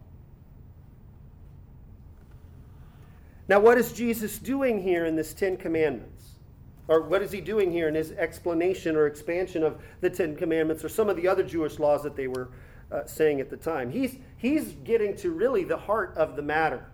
Now, 3.47 3.59
what 3.59 3.77
is 3.77 3.93
Jesus 3.93 4.39
doing 4.39 4.81
here 4.81 5.05
in 5.05 5.15
this 5.15 5.33
Ten 5.33 5.57
Commandments? 5.57 6.31
Or 6.87 7.01
what 7.01 7.21
is 7.21 7.31
he 7.31 7.41
doing 7.41 7.71
here 7.71 7.87
in 7.87 7.95
his 7.95 8.11
explanation 8.11 8.95
or 8.95 9.07
expansion 9.07 9.63
of 9.63 9.81
the 10.01 10.09
Ten 10.09 10.35
Commandments 10.35 10.83
or 10.83 10.89
some 10.89 11.09
of 11.09 11.17
the 11.17 11.27
other 11.27 11.43
Jewish 11.43 11.79
laws 11.79 12.03
that 12.03 12.15
they 12.15 12.27
were 12.27 12.49
uh, 12.91 13.05
saying 13.05 13.41
at 13.41 13.49
the 13.49 13.57
time? 13.57 13.91
He's, 13.91 14.17
he's 14.37 14.71
getting 14.83 15.15
to 15.17 15.31
really 15.31 15.63
the 15.63 15.77
heart 15.77 16.13
of 16.15 16.35
the 16.35 16.41
matter. 16.41 16.85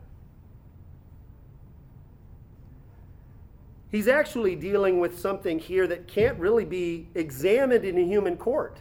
He's 3.92 4.08
actually 4.08 4.56
dealing 4.56 5.00
with 5.00 5.20
something 5.20 5.60
here 5.60 5.86
that 5.86 6.08
can't 6.08 6.40
really 6.40 6.66
be 6.66 7.10
examined 7.14 7.86
in 7.86 7.96
a 8.00 8.04
human 8.04 8.38
court. 8.38 8.80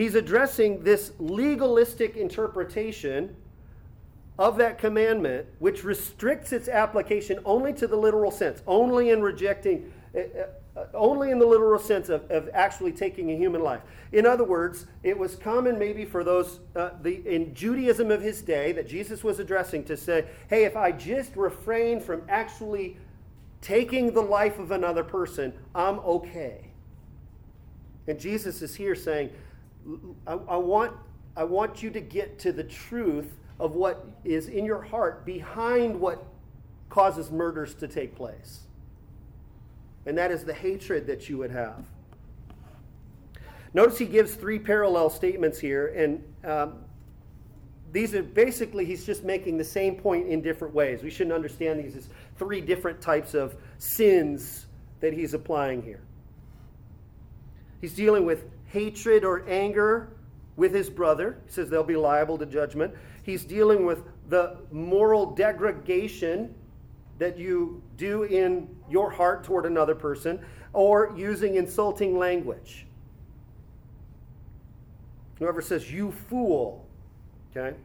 He's 0.00 0.14
addressing 0.14 0.82
this 0.82 1.12
legalistic 1.18 2.16
interpretation 2.16 3.36
of 4.38 4.56
that 4.56 4.78
commandment, 4.78 5.46
which 5.58 5.84
restricts 5.84 6.54
its 6.54 6.68
application 6.68 7.38
only 7.44 7.74
to 7.74 7.86
the 7.86 7.96
literal 7.96 8.30
sense, 8.30 8.62
only 8.66 9.10
in 9.10 9.20
rejecting 9.20 9.92
uh, 10.16 10.20
uh, 10.74 10.86
only 10.94 11.30
in 11.30 11.38
the 11.38 11.44
literal 11.44 11.78
sense 11.78 12.08
of, 12.08 12.30
of 12.30 12.48
actually 12.54 12.92
taking 12.92 13.30
a 13.30 13.36
human 13.36 13.62
life. 13.62 13.82
In 14.12 14.24
other 14.24 14.42
words, 14.44 14.86
it 15.02 15.18
was 15.18 15.36
common 15.36 15.78
maybe 15.78 16.06
for 16.06 16.24
those 16.24 16.60
uh, 16.76 16.92
the, 17.02 17.16
in 17.26 17.54
Judaism 17.54 18.10
of 18.10 18.22
his 18.22 18.40
day 18.40 18.72
that 18.72 18.88
Jesus 18.88 19.22
was 19.22 19.38
addressing 19.38 19.84
to 19.84 19.98
say, 19.98 20.24
hey, 20.48 20.64
if 20.64 20.78
I 20.78 20.92
just 20.92 21.36
refrain 21.36 22.00
from 22.00 22.22
actually 22.26 22.96
taking 23.60 24.14
the 24.14 24.22
life 24.22 24.58
of 24.58 24.70
another 24.70 25.04
person, 25.04 25.52
I'm 25.74 25.98
okay. 25.98 26.70
And 28.08 28.18
Jesus 28.18 28.62
is 28.62 28.74
here 28.74 28.94
saying, 28.94 29.28
I, 30.26 30.32
I, 30.32 30.56
want, 30.56 30.94
I 31.36 31.44
want 31.44 31.82
you 31.82 31.90
to 31.90 32.00
get 32.00 32.38
to 32.40 32.52
the 32.52 32.64
truth 32.64 33.38
of 33.58 33.72
what 33.72 34.06
is 34.24 34.48
in 34.48 34.64
your 34.64 34.82
heart 34.82 35.24
behind 35.24 35.98
what 36.00 36.24
causes 36.88 37.30
murders 37.30 37.74
to 37.74 37.88
take 37.88 38.14
place. 38.14 38.60
And 40.06 40.16
that 40.18 40.30
is 40.30 40.44
the 40.44 40.54
hatred 40.54 41.06
that 41.06 41.28
you 41.28 41.38
would 41.38 41.50
have. 41.50 41.84
Notice 43.72 43.98
he 43.98 44.06
gives 44.06 44.34
three 44.34 44.58
parallel 44.58 45.10
statements 45.10 45.60
here, 45.60 45.88
and 45.88 46.24
um, 46.44 46.84
these 47.92 48.14
are 48.14 48.22
basically, 48.22 48.84
he's 48.84 49.04
just 49.04 49.22
making 49.22 49.58
the 49.58 49.64
same 49.64 49.94
point 49.94 50.28
in 50.28 50.40
different 50.40 50.74
ways. 50.74 51.02
We 51.02 51.10
shouldn't 51.10 51.34
understand 51.34 51.78
these 51.78 51.94
as 51.96 52.08
three 52.36 52.60
different 52.60 53.00
types 53.00 53.34
of 53.34 53.54
sins 53.78 54.66
that 55.00 55.12
he's 55.12 55.34
applying 55.34 55.82
here. 55.82 56.00
He's 57.80 57.94
dealing 57.94 58.26
with 58.26 58.44
hatred 58.70 59.24
or 59.24 59.48
anger 59.48 60.12
with 60.56 60.74
his 60.74 60.90
brother. 60.90 61.38
He 61.46 61.52
says 61.52 61.68
they'll 61.68 61.82
be 61.82 61.96
liable 61.96 62.38
to 62.38 62.46
judgment. 62.46 62.94
He's 63.22 63.44
dealing 63.44 63.84
with 63.84 64.02
the 64.28 64.58
moral 64.70 65.34
degradation 65.34 66.54
that 67.18 67.38
you 67.38 67.82
do 67.96 68.22
in 68.22 68.68
your 68.88 69.10
heart 69.10 69.44
toward 69.44 69.66
another 69.66 69.94
person 69.94 70.40
or 70.72 71.12
using 71.16 71.56
insulting 71.56 72.18
language. 72.18 72.86
Whoever 75.38 75.60
says, 75.60 75.90
you 75.90 76.12
fool, 76.12 76.86
okay? 77.50 77.76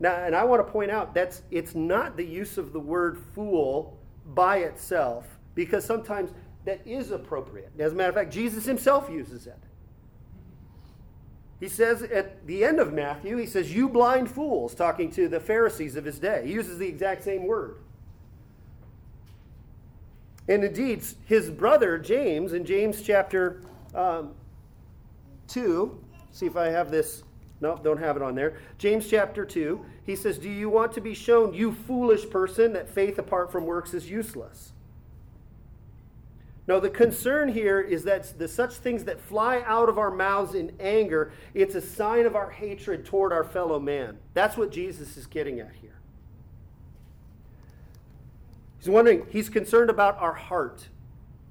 Now, 0.00 0.14
and 0.16 0.34
I 0.34 0.44
want 0.44 0.64
to 0.64 0.72
point 0.72 0.90
out 0.90 1.14
that's 1.14 1.42
it's 1.50 1.74
not 1.74 2.16
the 2.16 2.24
use 2.24 2.58
of 2.58 2.72
the 2.72 2.80
word 2.80 3.18
fool 3.34 3.98
by 4.34 4.58
itself, 4.58 5.26
because 5.54 5.84
sometimes 5.84 6.30
that 6.68 6.86
is 6.86 7.12
appropriate. 7.12 7.72
As 7.78 7.92
a 7.92 7.94
matter 7.94 8.10
of 8.10 8.14
fact, 8.14 8.30
Jesus 8.30 8.66
himself 8.66 9.08
uses 9.08 9.46
it. 9.46 9.56
He 11.60 11.66
says 11.66 12.02
at 12.02 12.46
the 12.46 12.62
end 12.62 12.78
of 12.78 12.92
Matthew, 12.92 13.38
he 13.38 13.46
says, 13.46 13.74
You 13.74 13.88
blind 13.88 14.30
fools, 14.30 14.74
talking 14.74 15.10
to 15.12 15.28
the 15.28 15.40
Pharisees 15.40 15.96
of 15.96 16.04
his 16.04 16.18
day. 16.18 16.42
He 16.44 16.52
uses 16.52 16.76
the 16.76 16.86
exact 16.86 17.24
same 17.24 17.46
word. 17.46 17.78
And 20.46 20.62
indeed, 20.62 21.02
his 21.24 21.48
brother 21.48 21.96
James, 21.96 22.52
in 22.52 22.66
James 22.66 23.00
chapter 23.00 23.62
um, 23.94 24.34
2, 25.48 25.98
see 26.32 26.44
if 26.44 26.56
I 26.58 26.66
have 26.66 26.90
this. 26.90 27.22
No, 27.62 27.80
don't 27.82 27.98
have 27.98 28.14
it 28.16 28.22
on 28.22 28.34
there. 28.34 28.58
James 28.76 29.08
chapter 29.08 29.46
2, 29.46 29.82
he 30.04 30.14
says, 30.14 30.36
Do 30.36 30.50
you 30.50 30.68
want 30.68 30.92
to 30.92 31.00
be 31.00 31.14
shown, 31.14 31.54
you 31.54 31.72
foolish 31.72 32.28
person, 32.28 32.74
that 32.74 32.90
faith 32.90 33.18
apart 33.18 33.50
from 33.50 33.64
works 33.64 33.94
is 33.94 34.10
useless? 34.10 34.72
No, 36.68 36.78
the 36.78 36.90
concern 36.90 37.48
here 37.48 37.80
is 37.80 38.04
that 38.04 38.38
the 38.38 38.46
such 38.46 38.74
things 38.74 39.04
that 39.04 39.18
fly 39.18 39.62
out 39.64 39.88
of 39.88 39.96
our 39.96 40.10
mouths 40.10 40.54
in 40.54 40.70
anger, 40.78 41.32
it's 41.54 41.74
a 41.74 41.80
sign 41.80 42.26
of 42.26 42.36
our 42.36 42.50
hatred 42.50 43.06
toward 43.06 43.32
our 43.32 43.42
fellow 43.42 43.80
man. 43.80 44.18
That's 44.34 44.58
what 44.58 44.70
Jesus 44.70 45.16
is 45.16 45.26
getting 45.26 45.60
at 45.60 45.72
here. 45.80 45.98
He's 48.78 48.90
wondering, 48.90 49.26
he's 49.30 49.48
concerned 49.48 49.88
about 49.88 50.18
our 50.20 50.34
heart, 50.34 50.88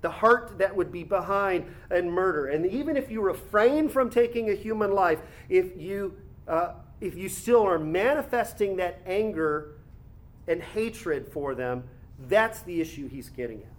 the 0.01 0.11
heart 0.11 0.59
that 0.59 0.75
would 0.75 0.91
be 0.91 1.03
behind 1.03 1.65
and 1.89 2.13
murder. 2.13 2.45
And 2.45 2.67
even 2.67 2.95
if 2.95 3.09
you 3.09 3.21
refrain 3.21 3.89
from 3.89 4.11
taking 4.11 4.51
a 4.51 4.55
human 4.55 4.91
life, 4.91 5.19
if 5.49 5.75
you 5.75 6.15
uh, 6.47 6.73
if 7.01 7.15
you 7.15 7.27
still 7.27 7.63
are 7.63 7.79
manifesting 7.79 8.77
that 8.77 9.01
anger 9.05 9.73
and 10.47 10.61
hatred 10.61 11.27
for 11.27 11.55
them, 11.55 11.83
that's 12.27 12.61
the 12.61 12.79
issue 12.79 13.09
he's 13.09 13.29
getting 13.29 13.63
at. 13.63 13.76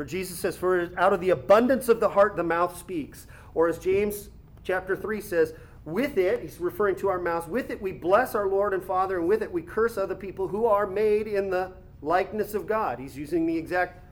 For 0.00 0.06
Jesus 0.06 0.38
says, 0.38 0.56
For 0.56 0.88
out 0.96 1.12
of 1.12 1.20
the 1.20 1.28
abundance 1.28 1.90
of 1.90 2.00
the 2.00 2.08
heart 2.08 2.34
the 2.34 2.42
mouth 2.42 2.78
speaks. 2.78 3.26
Or 3.52 3.68
as 3.68 3.78
James 3.78 4.30
chapter 4.64 4.96
3 4.96 5.20
says, 5.20 5.52
with 5.84 6.16
it, 6.16 6.40
he's 6.40 6.58
referring 6.58 6.96
to 7.00 7.08
our 7.08 7.18
mouths, 7.18 7.46
with 7.46 7.68
it 7.68 7.82
we 7.82 7.92
bless 7.92 8.34
our 8.34 8.48
Lord 8.48 8.72
and 8.72 8.82
Father, 8.82 9.18
and 9.18 9.28
with 9.28 9.42
it 9.42 9.52
we 9.52 9.60
curse 9.60 9.98
other 9.98 10.14
people 10.14 10.48
who 10.48 10.64
are 10.64 10.86
made 10.86 11.26
in 11.26 11.50
the 11.50 11.72
likeness 12.00 12.54
of 12.54 12.66
God. 12.66 12.98
He's 12.98 13.18
using 13.18 13.44
the 13.44 13.58
exact 13.58 14.02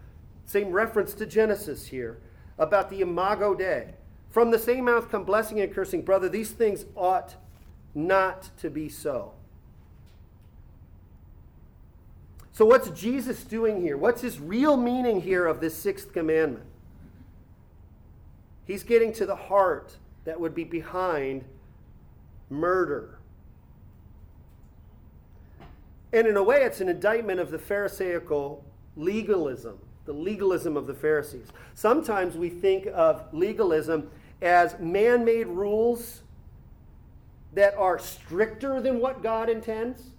same 0.45 0.73
reference 0.73 1.15
to 1.15 1.25
Genesis 1.25 1.87
here 1.87 2.21
about 2.59 2.91
the 2.91 3.01
imago 3.01 3.55
Dei. 3.55 3.95
From 4.29 4.51
the 4.51 4.59
same 4.59 4.85
mouth 4.85 5.11
come 5.11 5.25
blessing 5.25 5.59
and 5.59 5.73
cursing. 5.73 6.03
Brother, 6.03 6.29
these 6.29 6.51
things 6.51 6.85
ought 6.97 7.35
not 7.95 8.51
to 8.59 8.69
be 8.69 8.91
so. 8.91 9.33
So, 12.59 12.67
what's 12.67 12.91
Jesus 12.91 13.45
doing 13.45 13.83
here? 13.83 13.97
What's 13.97 14.21
his 14.21 14.41
real 14.41 14.77
meaning 14.77 15.21
here 15.21 15.47
of 15.47 15.61
this 15.61 15.77
sixth 15.77 16.13
commandment? 16.13 16.67
He's 18.65 18.83
getting 18.83 19.13
to 19.13 19.27
the 19.27 19.37
heart 19.37 19.97
that 20.25 20.41
would 20.41 20.57
be 20.57 20.65
behind 20.65 21.45
murder. 22.51 23.21
And 26.13 26.27
in 26.27 26.37
a 26.37 26.43
way, 26.43 26.65
it's 26.65 26.81
an 26.81 26.89
indictment 26.89 27.39
of 27.39 27.53
the 27.53 27.61
Pharisaical 27.61 28.65
legalism, 28.97 29.79
the 30.05 30.13
legalism 30.13 30.77
of 30.77 30.89
the 30.89 30.95
Pharisees. 30.95 31.47
Sometimes 31.77 32.37
we 32.37 32.49
think 32.49 32.89
of 32.93 33.23
legalism 33.33 34.11
as 34.43 34.77
man 34.81 35.25
made 35.25 35.47
rules 35.47 36.23
that 37.55 37.77
are 37.77 38.01
stricter 38.01 38.81
than 38.81 38.99
what 38.99 39.23
God 39.23 39.49
intends. 39.49 40.11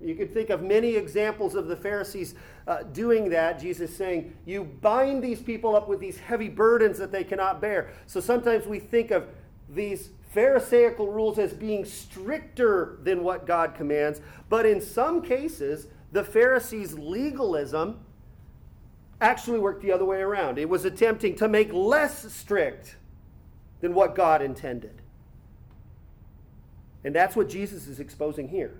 You 0.00 0.14
could 0.14 0.32
think 0.32 0.50
of 0.50 0.62
many 0.62 0.94
examples 0.94 1.54
of 1.54 1.68
the 1.68 1.76
Pharisees 1.76 2.34
uh, 2.66 2.82
doing 2.82 3.30
that. 3.30 3.58
Jesus 3.58 3.96
saying, 3.96 4.36
You 4.44 4.64
bind 4.64 5.22
these 5.22 5.40
people 5.40 5.74
up 5.74 5.88
with 5.88 6.00
these 6.00 6.18
heavy 6.18 6.48
burdens 6.48 6.98
that 6.98 7.12
they 7.12 7.24
cannot 7.24 7.60
bear. 7.60 7.90
So 8.06 8.20
sometimes 8.20 8.66
we 8.66 8.78
think 8.78 9.10
of 9.10 9.28
these 9.68 10.10
Pharisaical 10.32 11.10
rules 11.10 11.38
as 11.38 11.54
being 11.54 11.84
stricter 11.84 12.98
than 13.02 13.24
what 13.24 13.46
God 13.46 13.74
commands, 13.74 14.20
but 14.50 14.66
in 14.66 14.82
some 14.82 15.22
cases, 15.22 15.86
the 16.12 16.22
Pharisees' 16.22 16.92
legalism 16.98 18.00
actually 19.20 19.58
worked 19.58 19.82
the 19.82 19.92
other 19.92 20.04
way 20.04 20.20
around. 20.20 20.58
It 20.58 20.68
was 20.68 20.84
attempting 20.84 21.36
to 21.36 21.48
make 21.48 21.72
less 21.72 22.30
strict 22.32 22.96
than 23.80 23.94
what 23.94 24.14
God 24.14 24.42
intended. 24.42 25.00
And 27.02 27.14
that's 27.14 27.34
what 27.34 27.48
Jesus 27.48 27.86
is 27.86 27.98
exposing 27.98 28.48
here. 28.48 28.78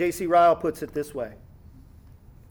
J.C. 0.00 0.24
Ryle 0.24 0.56
puts 0.56 0.82
it 0.82 0.94
this 0.94 1.14
way. 1.14 1.34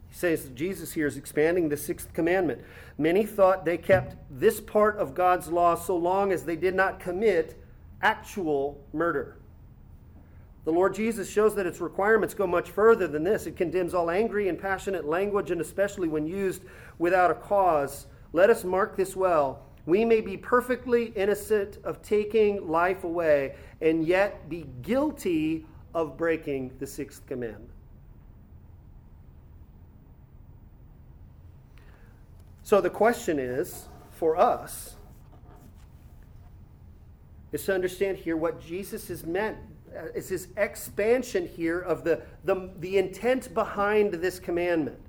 He 0.07 0.13
says 0.13 0.51
Jesus 0.53 0.93
here 0.93 1.07
is 1.07 1.17
expanding 1.17 1.67
the 1.67 1.77
sixth 1.77 2.13
commandment. 2.13 2.61
Many 2.99 3.25
thought 3.25 3.65
they 3.65 3.75
kept 3.75 4.17
this 4.29 4.61
part 4.61 4.97
of 4.97 5.15
God's 5.15 5.47
law 5.47 5.73
so 5.73 5.97
long 5.97 6.31
as 6.31 6.43
they 6.43 6.55
did 6.55 6.75
not 6.75 6.99
commit 6.99 7.59
actual 8.03 8.79
murder. 8.93 9.39
The 10.65 10.71
Lord 10.71 10.93
Jesus 10.93 11.27
shows 11.27 11.55
that 11.55 11.65
its 11.65 11.81
requirements 11.81 12.35
go 12.35 12.45
much 12.45 12.69
further 12.69 13.07
than 13.07 13.23
this. 13.23 13.47
It 13.47 13.57
condemns 13.57 13.95
all 13.95 14.11
angry 14.11 14.47
and 14.47 14.59
passionate 14.59 15.05
language, 15.05 15.49
and 15.49 15.59
especially 15.59 16.07
when 16.07 16.27
used 16.27 16.61
without 16.99 17.31
a 17.31 17.33
cause. 17.33 18.05
Let 18.31 18.51
us 18.51 18.63
mark 18.63 18.95
this 18.95 19.15
well. 19.15 19.65
We 19.87 20.05
may 20.05 20.21
be 20.21 20.37
perfectly 20.37 21.05
innocent 21.15 21.79
of 21.83 22.03
taking 22.03 22.67
life 22.67 23.05
away 23.05 23.55
and 23.81 24.05
yet 24.05 24.49
be 24.49 24.67
guilty 24.83 25.65
of 25.93 26.17
breaking 26.17 26.71
the 26.79 26.87
sixth 26.87 27.25
commandment. 27.27 27.71
So 32.63 32.81
the 32.81 32.89
question 32.89 33.39
is 33.39 33.87
for 34.11 34.37
us 34.37 34.95
is 37.51 37.65
to 37.65 37.73
understand 37.73 38.17
here 38.17 38.37
what 38.37 38.61
Jesus 38.61 39.07
has 39.07 39.25
meant. 39.25 39.57
Uh, 39.89 40.05
is 40.13 40.29
his 40.29 40.49
expansion 40.55 41.47
here 41.47 41.79
of 41.79 42.03
the, 42.03 42.21
the, 42.43 42.69
the 42.79 42.99
intent 42.99 43.51
behind 43.55 44.13
this 44.13 44.39
commandment. 44.39 44.99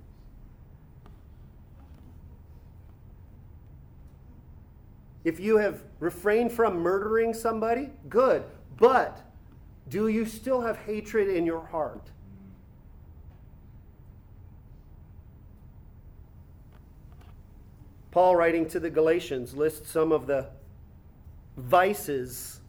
If 5.23 5.39
you 5.39 5.59
have 5.59 5.83
refrained 5.99 6.51
from 6.51 6.79
murdering 6.79 7.35
somebody, 7.35 7.91
good. 8.09 8.43
But 8.79 9.21
do 9.91 10.09
you 10.09 10.25
still 10.25 10.63
have 10.63 10.79
hatred 10.79 11.29
in 11.29 11.45
your 11.45 11.67
heart? 11.67 12.11
Paul, 18.13 18.35
writing 18.37 18.67
to 18.69 18.81
the 18.81 18.91
Galatians, 18.91 19.55
lists 19.55 19.91
some 19.91 20.11
of 20.11 20.27
the 20.27 20.49
vices 21.57 22.61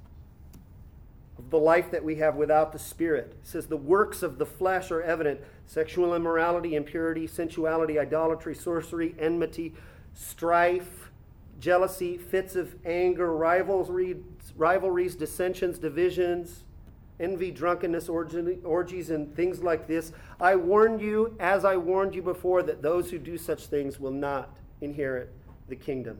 of 1.37 1.49
the 1.49 1.57
life 1.57 1.89
that 1.91 2.03
we 2.03 2.15
have 2.15 2.35
without 2.35 2.71
the 2.73 2.79
Spirit. 2.79 3.35
He 3.41 3.47
says, 3.47 3.67
The 3.67 3.77
works 3.77 4.21
of 4.21 4.37
the 4.37 4.45
flesh 4.45 4.91
are 4.91 5.01
evident 5.01 5.41
sexual 5.65 6.13
immorality, 6.13 6.75
impurity, 6.75 7.27
sensuality, 7.27 7.97
idolatry, 7.97 8.53
sorcery, 8.53 9.15
enmity, 9.17 9.73
strife, 10.13 11.11
jealousy, 11.59 12.17
fits 12.17 12.55
of 12.55 12.75
anger, 12.85 13.35
rivalries, 13.35 14.17
rivalries 14.55 15.15
dissensions, 15.15 15.79
divisions, 15.79 16.65
envy, 17.21 17.51
drunkenness, 17.51 18.09
orgies, 18.09 19.09
and 19.09 19.35
things 19.35 19.63
like 19.63 19.87
this. 19.87 20.11
I 20.39 20.55
warn 20.55 20.99
you, 20.99 21.35
as 21.39 21.63
I 21.63 21.77
warned 21.77 22.15
you 22.15 22.21
before, 22.21 22.63
that 22.63 22.81
those 22.81 23.11
who 23.11 23.19
do 23.19 23.37
such 23.37 23.67
things 23.67 23.99
will 23.99 24.11
not 24.11 24.57
inherit 24.81 25.29
the 25.69 25.75
kingdom. 25.75 26.19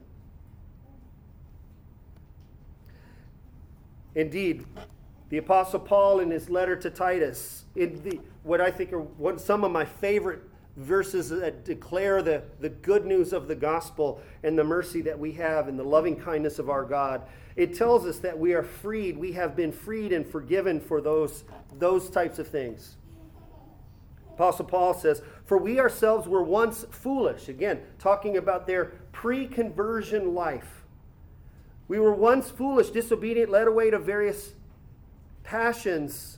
Indeed, 4.14 4.66
the 5.30 5.38
Apostle 5.38 5.80
Paul, 5.80 6.20
in 6.20 6.30
his 6.32 6.50
letter 6.50 6.76
to 6.76 6.90
Titus, 6.90 7.64
in 7.76 8.02
the, 8.04 8.20
what 8.44 8.60
I 8.62 8.70
think 8.70 8.94
are 8.94 9.06
some 9.38 9.64
of 9.64 9.72
my 9.72 9.86
favorite 9.86 10.42
verses 10.78 11.30
that 11.30 11.66
declare 11.66 12.22
the, 12.22 12.44
the 12.60 12.70
good 12.70 13.06
news 13.06 13.34
of 13.34 13.48
the 13.48 13.56
gospel 13.56 14.22
and 14.44 14.58
the 14.58 14.64
mercy 14.64 15.02
that 15.02 15.20
we 15.20 15.34
have 15.34 15.68
and 15.68 15.78
the 15.78 15.84
loving 15.84 16.16
kindness 16.16 16.60
of 16.60 16.70
our 16.70 16.84
God, 16.84 17.24
it 17.56 17.76
tells 17.76 18.06
us 18.06 18.20
that 18.20 18.38
we 18.38 18.54
are 18.54 18.64
freed. 18.64 19.18
We 19.18 19.34
have 19.34 19.56
been 19.56 19.72
freed 19.72 20.14
and 20.14 20.26
forgiven 20.26 20.80
for 20.80 21.02
those, 21.02 21.44
those 21.78 22.10
types 22.10 22.40
of 22.40 22.48
things. 22.48 22.96
Apostle 24.34 24.66
Paul 24.66 24.94
says, 24.94 25.22
For 25.46 25.58
we 25.58 25.80
ourselves 25.80 26.28
were 26.28 26.44
once 26.44 26.86
foolish. 26.90 27.50
Again, 27.50 27.82
talking 28.00 28.38
about 28.38 28.66
their 28.66 28.86
pre 29.12 29.46
conversion 29.46 30.34
life. 30.34 30.86
We 31.88 32.00
were 32.00 32.14
once 32.14 32.50
foolish, 32.50 32.90
disobedient, 32.90 33.52
led 33.52 33.68
away 33.68 33.92
to 33.92 34.00
various 34.00 34.54
passions. 35.44 36.38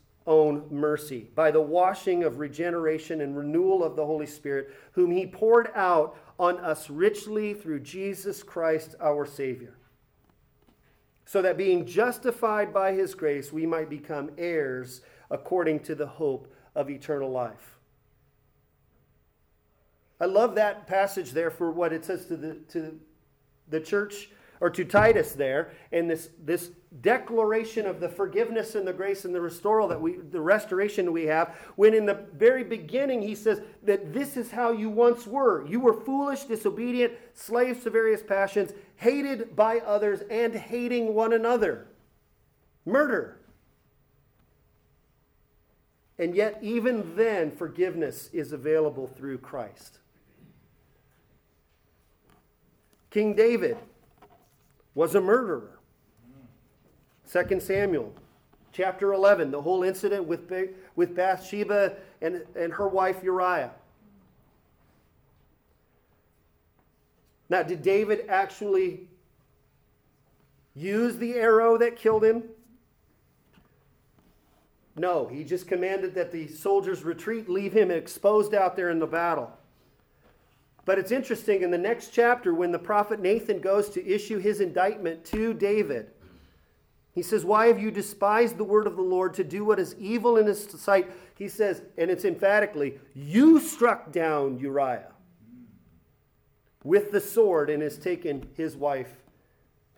own 0.27 0.65
mercy, 0.69 1.29
by 1.35 1.51
the 1.51 1.61
washing 1.61 2.23
of 2.23 2.39
regeneration 2.39 3.21
and 3.21 3.35
renewal 3.35 3.83
of 3.83 3.95
the 3.95 4.05
Holy 4.05 4.27
Spirit, 4.27 4.73
whom 4.91 5.11
He 5.11 5.25
poured 5.25 5.69
out 5.73 6.17
on 6.39 6.57
us 6.59 6.89
richly 6.89 7.53
through 7.53 7.79
Jesus 7.79 8.43
Christ 8.43 8.95
our 9.01 9.25
Savior. 9.25 9.75
So 11.25 11.41
that 11.41 11.57
being 11.57 11.85
justified 11.85 12.73
by 12.73 12.93
His 12.93 13.15
grace, 13.15 13.51
we 13.51 13.65
might 13.65 13.89
become 13.89 14.31
heirs 14.37 15.01
according 15.29 15.79
to 15.81 15.95
the 15.95 16.07
hope 16.07 16.53
of 16.75 16.89
eternal 16.89 17.31
life. 17.31 17.77
I 20.19 20.25
love 20.25 20.55
that 20.55 20.85
passage 20.85 21.31
there 21.31 21.49
for 21.49 21.71
what 21.71 21.93
it 21.93 22.05
says 22.05 22.27
to 22.27 22.37
the, 22.37 22.55
to 22.69 22.99
the 23.69 23.79
church 23.79 24.29
or 24.59 24.69
to 24.69 24.85
Titus 24.85 25.31
there, 25.31 25.71
and 25.91 26.07
this, 26.07 26.29
this 26.43 26.69
declaration 26.99 27.85
of 27.85 28.01
the 28.01 28.09
forgiveness 28.09 28.75
and 28.75 28.85
the 28.85 28.91
grace 28.91 29.23
and 29.23 29.33
the 29.33 29.39
restoral 29.39 29.87
that 29.87 30.01
we, 30.01 30.17
the 30.17 30.41
restoration 30.41 31.13
we 31.13 31.23
have, 31.23 31.55
when 31.77 31.93
in 31.93 32.05
the 32.05 32.25
very 32.33 32.63
beginning 32.63 33.21
he 33.21 33.33
says 33.33 33.61
that 33.83 34.13
this 34.13 34.35
is 34.35 34.51
how 34.51 34.71
you 34.71 34.89
once 34.89 35.25
were. 35.25 35.65
You 35.65 35.79
were 35.79 35.93
foolish, 35.93 36.43
disobedient, 36.43 37.13
slaves 37.33 37.83
to 37.83 37.89
various 37.89 38.21
passions, 38.21 38.73
hated 38.97 39.55
by 39.55 39.79
others, 39.79 40.21
and 40.29 40.53
hating 40.53 41.13
one 41.13 41.31
another. 41.31 41.87
Murder. 42.85 43.37
And 46.19 46.35
yet, 46.35 46.59
even 46.61 47.15
then, 47.15 47.51
forgiveness 47.51 48.29
is 48.33 48.51
available 48.51 49.07
through 49.07 49.37
Christ. 49.37 49.99
King 53.09 53.33
David 53.33 53.77
was 54.93 55.15
a 55.15 55.21
murderer. 55.21 55.80
2 57.31 57.59
Samuel 57.61 58.13
chapter 58.73 59.13
11, 59.13 59.51
the 59.51 59.61
whole 59.61 59.83
incident 59.83 60.25
with, 60.25 60.51
with 60.95 61.15
Bathsheba 61.15 61.93
and, 62.21 62.43
and 62.55 62.73
her 62.73 62.87
wife 62.87 63.23
Uriah. 63.23 63.71
Now, 67.49 67.63
did 67.63 67.81
David 67.81 68.25
actually 68.27 69.07
use 70.73 71.17
the 71.17 71.35
arrow 71.35 71.77
that 71.77 71.95
killed 71.95 72.23
him? 72.23 72.43
No, 74.97 75.27
he 75.27 75.43
just 75.43 75.67
commanded 75.67 76.13
that 76.15 76.31
the 76.31 76.47
soldiers 76.47 77.03
retreat, 77.03 77.49
leave 77.49 77.73
him 77.73 77.91
exposed 77.91 78.53
out 78.53 78.75
there 78.75 78.89
in 78.89 78.99
the 78.99 79.07
battle. 79.07 79.51
But 80.83 80.99
it's 80.99 81.11
interesting 81.11 81.61
in 81.61 81.71
the 81.71 81.77
next 81.77 82.09
chapter 82.09 82.53
when 82.53 82.71
the 82.71 82.79
prophet 82.79 83.21
Nathan 83.21 83.59
goes 83.59 83.89
to 83.91 84.05
issue 84.05 84.39
his 84.39 84.59
indictment 84.59 85.23
to 85.25 85.53
David. 85.53 86.11
He 87.13 87.21
says, 87.21 87.43
Why 87.43 87.67
have 87.67 87.79
you 87.79 87.91
despised 87.91 88.57
the 88.57 88.63
word 88.63 88.87
of 88.87 88.95
the 88.95 89.01
Lord 89.01 89.33
to 89.35 89.43
do 89.43 89.65
what 89.65 89.79
is 89.79 89.95
evil 89.99 90.37
in 90.37 90.47
his 90.47 90.63
sight? 90.63 91.11
He 91.37 91.47
says, 91.47 91.81
and 91.97 92.09
it's 92.09 92.25
emphatically, 92.25 92.99
You 93.13 93.59
struck 93.59 94.11
down 94.11 94.59
Uriah 94.59 95.11
with 96.83 97.11
the 97.11 97.21
sword 97.21 97.69
and 97.69 97.83
has 97.83 97.97
taken 97.97 98.47
his 98.55 98.75
wife 98.75 99.11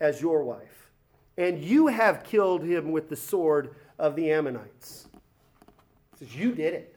as 0.00 0.20
your 0.20 0.42
wife. 0.42 0.90
And 1.36 1.58
you 1.58 1.86
have 1.86 2.24
killed 2.24 2.62
him 2.62 2.92
with 2.92 3.08
the 3.08 3.16
sword 3.16 3.74
of 3.98 4.16
the 4.16 4.30
Ammonites. 4.30 5.08
He 6.18 6.24
says, 6.24 6.36
You 6.36 6.52
did 6.52 6.74
it. 6.74 6.96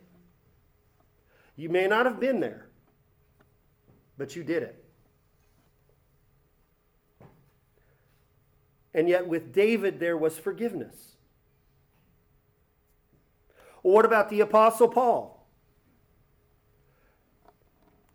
You 1.56 1.70
may 1.70 1.88
not 1.88 2.06
have 2.06 2.20
been 2.20 2.40
there 2.40 2.68
but 4.18 4.36
you 4.36 4.44
did 4.44 4.64
it. 4.64 4.84
And 8.98 9.08
yet, 9.08 9.28
with 9.28 9.54
David, 9.54 10.00
there 10.00 10.18
was 10.18 10.40
forgiveness. 10.40 11.12
What 13.84 14.06
about 14.06 14.32
the 14.32 14.42
Apostle 14.42 14.88
Paul? 14.88 15.46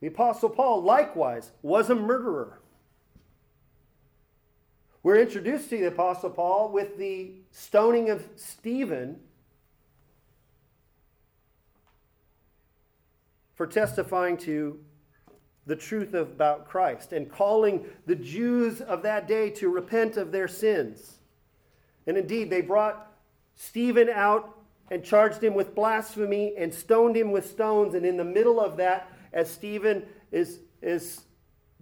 The 0.01 0.09
Apostle 0.09 0.49
Paul, 0.49 0.83
likewise, 0.83 1.53
was 1.63 1.89
a 1.89 1.95
murderer. 1.95 2.59
We're 5.05 5.21
introduced 5.21 5.71
to 5.71 5.79
the 5.79 5.87
Apostle 5.87 6.31
Paul 6.31 6.73
with 6.73 6.99
the 6.99 7.31
stoning 7.53 8.11
of 8.11 8.27
Stephen 8.35 9.21
for 13.55 13.69
testifying 13.69 14.37
to 14.39 14.81
the 15.67 15.77
truth 15.77 16.15
about 16.15 16.67
Christ 16.67 17.13
and 17.13 17.31
calling 17.31 17.85
the 18.07 18.17
Jews 18.17 18.81
of 18.81 19.03
that 19.03 19.29
day 19.29 19.51
to 19.51 19.69
repent 19.69 20.17
of 20.17 20.33
their 20.33 20.49
sins. 20.49 21.19
And 22.07 22.17
indeed, 22.17 22.51
they 22.51 22.63
brought 22.63 23.13
Stephen 23.55 24.09
out 24.09 24.59
and 24.91 25.05
charged 25.05 25.43
him 25.43 25.55
with 25.55 25.75
blasphemy 25.75 26.55
and 26.59 26.75
stoned 26.75 27.17
him 27.17 27.31
with 27.31 27.49
stones. 27.49 27.95
And 27.95 28.05
in 28.05 28.17
the 28.17 28.25
middle 28.25 28.61
of 28.61 28.77
that, 28.79 29.11
as 29.33 29.51
Stephen 29.51 30.05
is, 30.33 30.59
is 30.83 31.23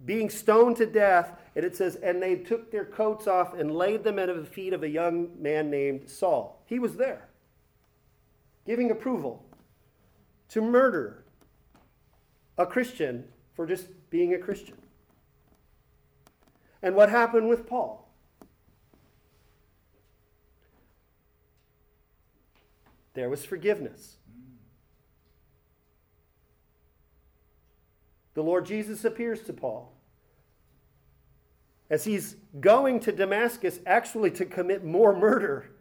being 0.05 0.29
stoned 0.29 0.77
to 0.77 0.85
death, 0.85 1.31
and 1.55 1.65
it 1.65 1.75
says, 1.75 1.95
and 1.95 2.21
they 2.21 2.35
took 2.35 2.71
their 2.71 2.85
coats 2.85 3.27
off 3.27 3.53
and 3.53 3.75
laid 3.75 4.03
them 4.03 4.19
at 4.19 4.27
the 4.27 4.45
feet 4.45 4.73
of 4.73 4.83
a 4.83 4.89
young 4.89 5.29
man 5.41 5.69
named 5.69 6.09
Saul. 6.09 6.63
He 6.65 6.79
was 6.79 6.95
there, 6.95 7.27
giving 8.65 8.91
approval 8.91 9.43
to 10.49 10.61
murder 10.61 11.23
a 12.57 12.65
Christian 12.65 13.25
for 13.53 13.65
just 13.65 13.87
being 14.09 14.33
a 14.33 14.37
Christian. 14.37 14.77
And 16.81 16.95
what 16.95 17.09
happened 17.09 17.49
with 17.49 17.67
Paul? 17.67 18.09
There 23.13 23.29
was 23.29 23.43
forgiveness. 23.45 24.17
The 28.33 28.41
Lord 28.41 28.65
Jesus 28.65 29.03
appears 29.03 29.41
to 29.41 29.53
Paul 29.53 29.93
as 31.89 32.05
he's 32.05 32.37
going 32.61 33.01
to 33.01 33.11
Damascus 33.11 33.79
actually 33.85 34.31
to 34.31 34.45
commit 34.45 34.85
more 34.85 35.13
murder. 35.13 35.71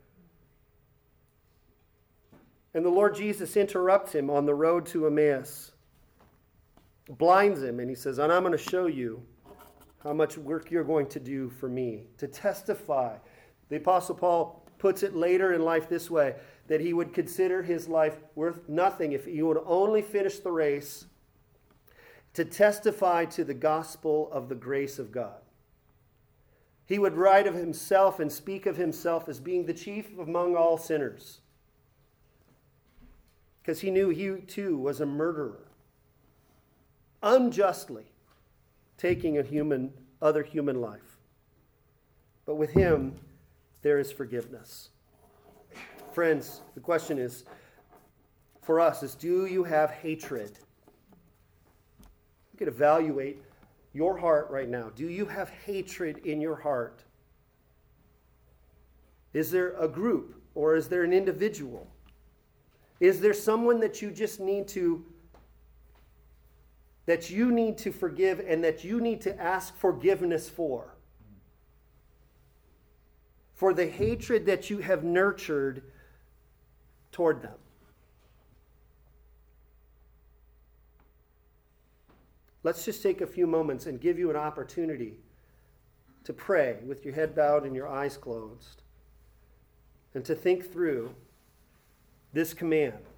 And 2.75 2.85
the 2.85 2.91
Lord 2.91 3.14
Jesus 3.14 3.57
interrupts 3.57 4.12
him 4.12 4.29
on 4.29 4.45
the 4.45 4.55
road 4.55 4.87
to 4.87 5.07
Emmaus 5.07 5.71
blinds 7.19 7.63
him, 7.63 7.81
and 7.81 7.89
he 7.89 7.97
says, 7.97 8.19
And 8.19 8.33
I'm 8.33 8.43
going 8.43 8.53
to 8.53 8.59
show 8.59 8.87
you 8.87 9.23
how 10.03 10.13
much 10.13 10.39
work 10.39 10.71
you're 10.71 10.85
going 10.85 11.07
to 11.09 11.21
do 11.21 11.51
for 11.51 11.69
me, 11.69 12.05
to 12.19 12.27
testify. 12.27 13.17
The 13.69 13.77
Apostle 13.77 14.15
Paul 14.15 14.67
puts 14.79 15.03
it 15.03 15.15
later 15.15 15.53
in 15.53 15.63
life 15.63 15.89
this 15.89 16.11
way 16.11 16.35
that 16.69 16.81
he 16.81 16.93
would 16.93 17.13
consider 17.13 17.63
his 17.63 17.89
life 17.89 18.17
worth 18.35 18.69
nothing 18.69 19.13
if 19.13 19.27
he 19.27 19.43
would 19.43 19.61
only 19.67 20.03
finish 20.03 20.39
the 20.39 20.53
race 20.53 21.07
to 22.33 22.45
testify 22.45 23.25
to 23.27 23.45
the 23.45 23.55
gospel 23.55 24.31
of 24.33 24.49
the 24.49 24.55
grace 24.55 24.99
of 24.99 25.13
God. 25.13 25.41
He 26.87 26.99
would 26.99 27.17
write 27.17 27.47
of 27.47 27.55
himself 27.55 28.19
and 28.19 28.33
speak 28.33 28.67
of 28.67 28.77
himself 28.77 29.29
as 29.29 29.39
being 29.39 29.67
the 29.67 29.75
chief 29.75 30.19
among 30.19 30.57
all 30.57 30.79
sinners. 30.79 31.41
Because 33.63 33.81
he 33.81 33.91
knew 33.91 34.09
he 34.09 34.41
too 34.41 34.77
was 34.77 35.01
a 35.01 35.07
murderer, 35.07 35.70
unjustly 37.23 38.05
taking 38.97 39.39
a 39.39 39.43
human, 39.43 39.93
other 40.21 40.43
human 40.43 40.81
life. 40.81 41.18
But 42.47 42.57
with 42.57 42.71
him, 42.71 43.16
there 43.83 43.99
is 43.99 44.12
forgiveness. 44.12 44.91
Friends, 46.12 46.61
the 46.75 46.81
question 46.81 47.18
is 47.18 47.45
for 48.62 48.81
us 48.81 49.03
is 49.03 49.14
do 49.14 49.47
you 49.47 49.64
have 49.64 49.91
hatred? 49.91 50.59
You 52.53 52.59
could 52.59 52.68
evaluate 52.68 53.43
your 53.93 54.16
heart 54.16 54.49
right 54.51 54.68
now. 54.68 54.91
Do 54.95 55.09
you 55.09 55.25
have 55.27 55.51
hatred 55.64 56.18
in 56.18 56.41
your 56.41 56.57
heart? 56.57 57.03
Is 59.33 59.51
there 59.51 59.73
a 59.79 59.89
group 59.89 60.43
or 60.55 60.75
is 60.75 60.89
there 60.89 61.05
an 61.05 61.12
individual? 61.12 61.87
Is 62.99 63.21
there 63.21 63.33
someone 63.33 63.81
that 63.81 64.03
you 64.03 64.11
just 64.11 64.41
need 64.41 64.68
to 64.68 65.05
that 67.07 67.31
you 67.31 67.51
need 67.51 67.79
to 67.79 67.93
forgive 67.93 68.41
and 68.41 68.63
that 68.63 68.85
you 68.85 69.01
need 69.01 69.21
to 69.23 69.41
ask 69.41 69.77
forgiveness 69.77 70.49
for? 70.49 70.95
For 73.55 73.75
the 73.75 73.87
hatred 73.87 74.47
that 74.47 74.71
you 74.71 74.79
have 74.79 75.05
nurtured 75.05 75.83
toward 77.13 77.43
them. 77.43 77.59
Let's 82.63 82.85
just 82.85 83.03
take 83.03 83.21
a 83.21 83.27
few 83.27 83.47
moments 83.47 83.87
and 83.87 84.01
give 84.01 84.19
you 84.19 84.31
an 84.31 84.37
opportunity 84.37 85.17
to 86.25 86.33
pray 86.33 86.77
with 86.87 87.05
your 87.05 87.15
head 87.15 87.35
bowed 87.35 87.65
and 87.65 87.75
your 87.75 87.89
eyes 87.89 88.17
closed 88.17 88.83
and 90.15 90.25
to 90.25 90.35
think 90.35 90.71
through 90.71 91.15
this 92.33 92.53
command. 92.53 93.10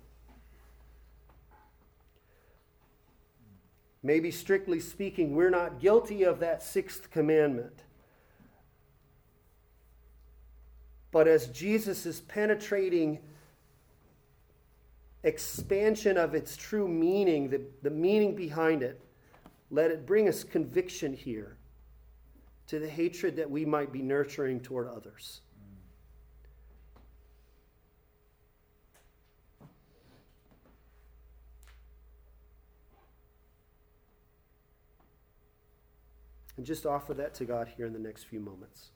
Maybe 4.03 4.31
strictly 4.31 4.81
speaking, 4.81 5.35
we're 5.35 5.51
not 5.51 5.81
guilty 5.81 6.25
of 6.25 6.41
that 6.41 6.63
sixth 6.63 7.11
commandment. 7.11 7.83
But 11.13 11.29
as 11.29 11.49
Jesus 11.49 12.07
is 12.07 12.21
penetrating 12.23 13.21
expansion 15.23 16.17
of 16.17 16.35
its 16.35 16.57
true 16.57 16.89
meaning, 16.89 17.49
the, 17.49 17.61
the 17.83 17.91
meaning 17.91 18.35
behind 18.35 18.83
it, 18.83 19.01
let 19.71 19.91
it 19.91 20.05
bring 20.05 20.29
us 20.29 20.43
conviction 20.43 21.13
here 21.13 21.57
to 22.67 22.79
the 22.79 22.89
hatred 22.89 23.37
that 23.37 23.51
we 23.51 23.65
might 23.65 23.93
be 23.93 24.03
nurturing 24.03 24.59
toward 24.59 24.89
others. 24.89 25.43
And 36.57 36.67
just 36.67 36.87
offer 36.87 37.15
that 37.15 37.35
to 37.35 37.45
God 37.45 37.69
here 37.77 37.87
in 37.87 37.93
the 37.93 37.99
next 37.99 38.25
few 38.25 38.41
moments. 38.41 38.91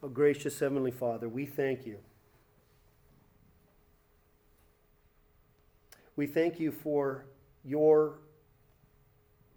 Oh, 0.00 0.08
gracious 0.08 0.60
Heavenly 0.60 0.92
Father, 0.92 1.28
we 1.28 1.44
thank 1.44 1.84
you. 1.84 1.98
We 6.14 6.26
thank 6.26 6.60
you 6.60 6.70
for 6.70 7.26
your 7.64 8.20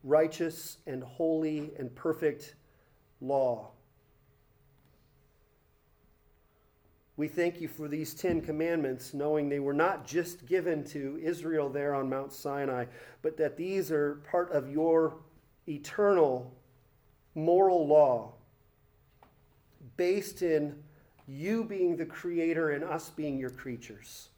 righteous 0.04 0.78
and 0.88 1.04
holy 1.04 1.72
and 1.78 1.94
perfect 1.94 2.56
law. 3.20 3.70
We 7.18 7.28
thank 7.28 7.62
you 7.62 7.68
for 7.68 7.88
these 7.88 8.16
Ten 8.16 8.42
Commandments, 8.42 9.14
knowing 9.14 9.48
they 9.48 9.60
were 9.60 9.76
not 9.76 10.08
just 10.08 10.48
given 10.48 10.84
to 10.86 11.20
Israel 11.22 11.70
there 11.70 11.94
on 11.94 12.10
Mount 12.10 12.34
Sinai, 12.34 12.86
but 13.22 13.38
that 13.38 13.58
these 13.58 13.92
are 13.92 14.16
part 14.32 14.52
of 14.52 14.72
your 14.72 15.18
eternal 15.68 16.52
moral 17.36 17.86
law 17.86 18.34
based 20.02 20.42
in 20.42 20.74
you 21.28 21.64
being 21.64 21.96
the 21.96 22.08
creator 22.08 22.72
and 22.72 22.84
us 22.84 23.12
being 23.12 23.38
your 23.38 23.52
creatures. 23.52 24.30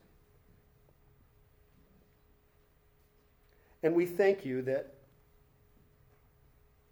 And 3.82 3.96
we 3.96 4.06
thank 4.06 4.44
you 4.44 4.62
that 4.64 4.96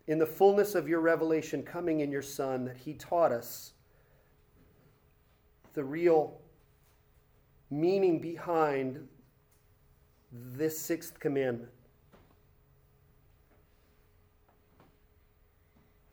in 0.08 0.20
the 0.20 0.26
fullness 0.26 0.74
of 0.74 0.88
your 0.88 1.02
revelation 1.02 1.64
coming 1.64 2.00
in 2.00 2.14
your 2.14 2.22
Son, 2.22 2.64
that 2.64 2.78
He 2.78 2.94
taught 2.94 3.34
us 3.34 3.74
the 5.74 5.84
real 5.84 6.40
meaning 7.70 8.22
behind 8.22 9.06
this 10.32 10.80
sixth 10.80 11.20
commandment. 11.20 11.74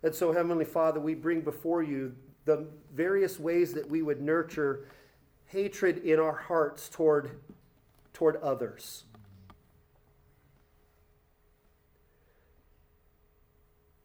And 0.03 0.13
so, 0.13 0.33
Heavenly 0.33 0.65
Father, 0.65 0.99
we 0.99 1.15
bring 1.15 1.43
before 1.43 1.85
you 1.85 2.17
the 2.49 2.66
various 2.94 3.38
ways 3.38 3.74
that 3.74 3.90
we 3.90 4.01
would 4.01 4.22
nurture 4.22 4.88
hatred 5.49 5.99
in 5.99 6.18
our 6.18 6.32
hearts 6.32 6.88
toward, 6.88 7.30
toward 8.14 8.36
others. 8.36 9.05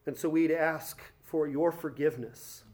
And 0.05 0.17
so 0.17 0.27
we'd 0.27 0.51
ask 0.51 0.99
for 1.23 1.47
your 1.47 1.71
forgiveness. 1.71 2.65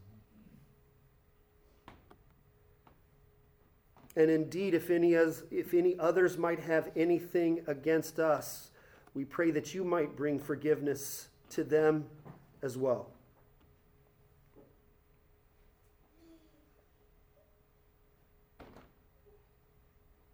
And 4.16 4.28
indeed, 4.28 4.74
if 4.74 4.90
any, 4.90 5.14
as, 5.14 5.44
if 5.52 5.72
any 5.72 5.96
others 6.00 6.36
might 6.36 6.58
have 6.58 6.90
anything 6.96 7.62
against 7.68 8.18
us, 8.18 8.72
we 9.14 9.24
pray 9.24 9.52
that 9.52 9.72
you 9.72 9.84
might 9.84 10.16
bring 10.16 10.40
forgiveness 10.40 11.28
to 11.50 11.62
them 11.62 12.06
as 12.60 12.76
well. 12.76 13.12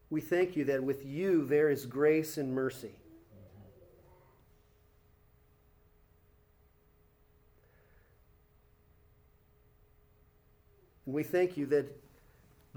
We 0.08 0.20
thank 0.20 0.56
you 0.56 0.64
that 0.66 0.82
with 0.82 1.04
you 1.04 1.44
there 1.44 1.68
is 1.68 1.84
grace 1.84 2.38
and 2.38 2.52
mercy. 2.52 2.92
And 11.06 11.14
we 11.14 11.22
thank 11.22 11.56
you 11.56 11.66
that 11.66 11.86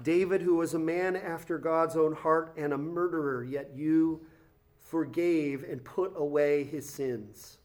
David, 0.02 0.42
who 0.42 0.56
was 0.56 0.74
a 0.74 0.78
man 0.78 1.14
after 1.16 1.58
God's 1.58 1.96
own 1.96 2.14
heart 2.14 2.54
and 2.56 2.72
a 2.72 2.78
murderer, 2.78 3.44
yet 3.44 3.72
you 3.74 4.22
forgave 4.78 5.62
and 5.62 5.84
put 5.84 6.12
away 6.16 6.64
his 6.64 6.88
sins. 6.88 7.58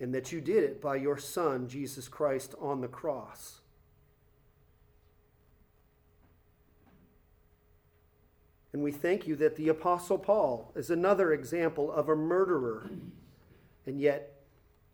And 0.00 0.14
that 0.14 0.32
you 0.32 0.40
did 0.40 0.64
it 0.64 0.80
by 0.80 0.96
your 0.96 1.18
Son, 1.18 1.68
Jesus 1.68 2.08
Christ, 2.08 2.54
on 2.58 2.80
the 2.80 2.88
cross. 2.88 3.59
And 8.72 8.82
we 8.82 8.92
thank 8.92 9.26
you 9.26 9.34
that 9.36 9.56
the 9.56 9.68
Apostle 9.68 10.18
Paul 10.18 10.72
is 10.76 10.90
another 10.90 11.32
example 11.32 11.90
of 11.90 12.08
a 12.08 12.14
murderer, 12.14 12.88
and 13.84 14.00
yet 14.00 14.42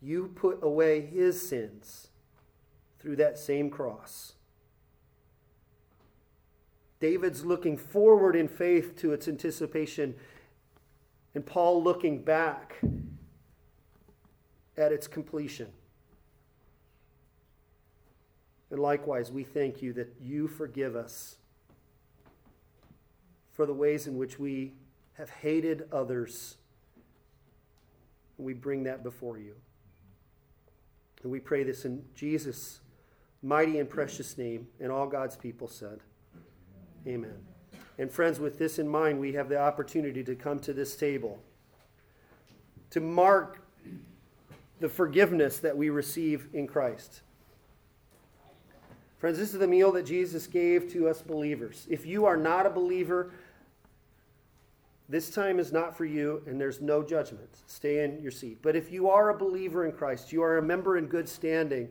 you 0.01 0.31
put 0.35 0.59
away 0.63 1.01
his 1.01 1.47
sins 1.47 2.07
through 2.99 3.17
that 3.17 3.37
same 3.37 3.69
cross. 3.69 4.33
David's 6.99 7.45
looking 7.45 7.77
forward 7.77 8.35
in 8.35 8.47
faith 8.47 8.95
to 8.97 9.13
its 9.13 9.27
anticipation, 9.27 10.15
and 11.35 11.45
Paul 11.45 11.83
looking 11.83 12.23
back 12.23 12.81
at 14.75 14.91
its 14.91 15.07
completion. 15.07 15.67
And 18.71 18.79
likewise, 18.79 19.31
we 19.31 19.43
thank 19.43 19.81
you 19.83 19.93
that 19.93 20.15
you 20.19 20.47
forgive 20.47 20.95
us 20.95 21.37
for 23.57 23.65
the 23.65 23.73
ways 23.73 24.07
in 24.07 24.17
which 24.17 24.39
we 24.39 24.71
have 25.15 25.29
hated 25.29 25.89
others 25.91 26.55
we 28.37 28.53
bring 28.53 28.83
that 28.83 29.03
before 29.03 29.37
you. 29.37 29.55
And 31.23 31.31
we 31.31 31.39
pray 31.39 31.63
this 31.63 31.85
in 31.85 32.03
Jesus' 32.15 32.79
mighty 33.41 33.79
and 33.79 33.89
precious 33.89 34.37
name. 34.37 34.67
And 34.79 34.91
all 34.91 35.07
God's 35.07 35.35
people 35.35 35.67
said, 35.67 35.99
Amen. 37.07 37.37
And 37.97 38.11
friends, 38.11 38.39
with 38.39 38.59
this 38.59 38.77
in 38.77 38.87
mind, 38.87 39.19
we 39.19 39.33
have 39.33 39.49
the 39.49 39.59
opportunity 39.59 40.23
to 40.23 40.35
come 40.35 40.59
to 40.59 40.73
this 40.73 40.95
table 40.95 41.39
to 42.91 42.99
mark 42.99 43.59
the 44.79 44.87
forgiveness 44.87 45.57
that 45.57 45.75
we 45.75 45.89
receive 45.89 46.47
in 46.53 46.67
Christ. 46.67 47.21
Friends, 49.17 49.39
this 49.39 49.53
is 49.53 49.59
the 49.59 49.67
meal 49.67 49.91
that 49.93 50.05
Jesus 50.05 50.45
gave 50.45 50.91
to 50.93 51.09
us 51.09 51.21
believers. 51.21 51.87
If 51.89 52.05
you 52.05 52.25
are 52.25 52.37
not 52.37 52.67
a 52.67 52.69
believer, 52.69 53.31
this 55.09 55.29
time 55.29 55.57
is 55.57 55.71
not 55.71 55.95
for 55.95 56.03
you, 56.03 56.41
and 56.45 56.59
there's 56.59 56.81
no 56.81 57.01
judgment. 57.01 57.49
Stay 57.65 58.03
in 58.03 58.21
your 58.21 58.31
seat. 58.31 58.59
But 58.61 58.75
if 58.75 58.91
you 58.91 59.09
are 59.09 59.29
a 59.29 59.37
believer 59.37 59.85
in 59.85 59.93
Christ, 59.93 60.33
you 60.33 60.43
are 60.43 60.57
a 60.57 60.61
member 60.61 60.97
in 60.97 61.05
good 61.05 61.29
standing, 61.29 61.87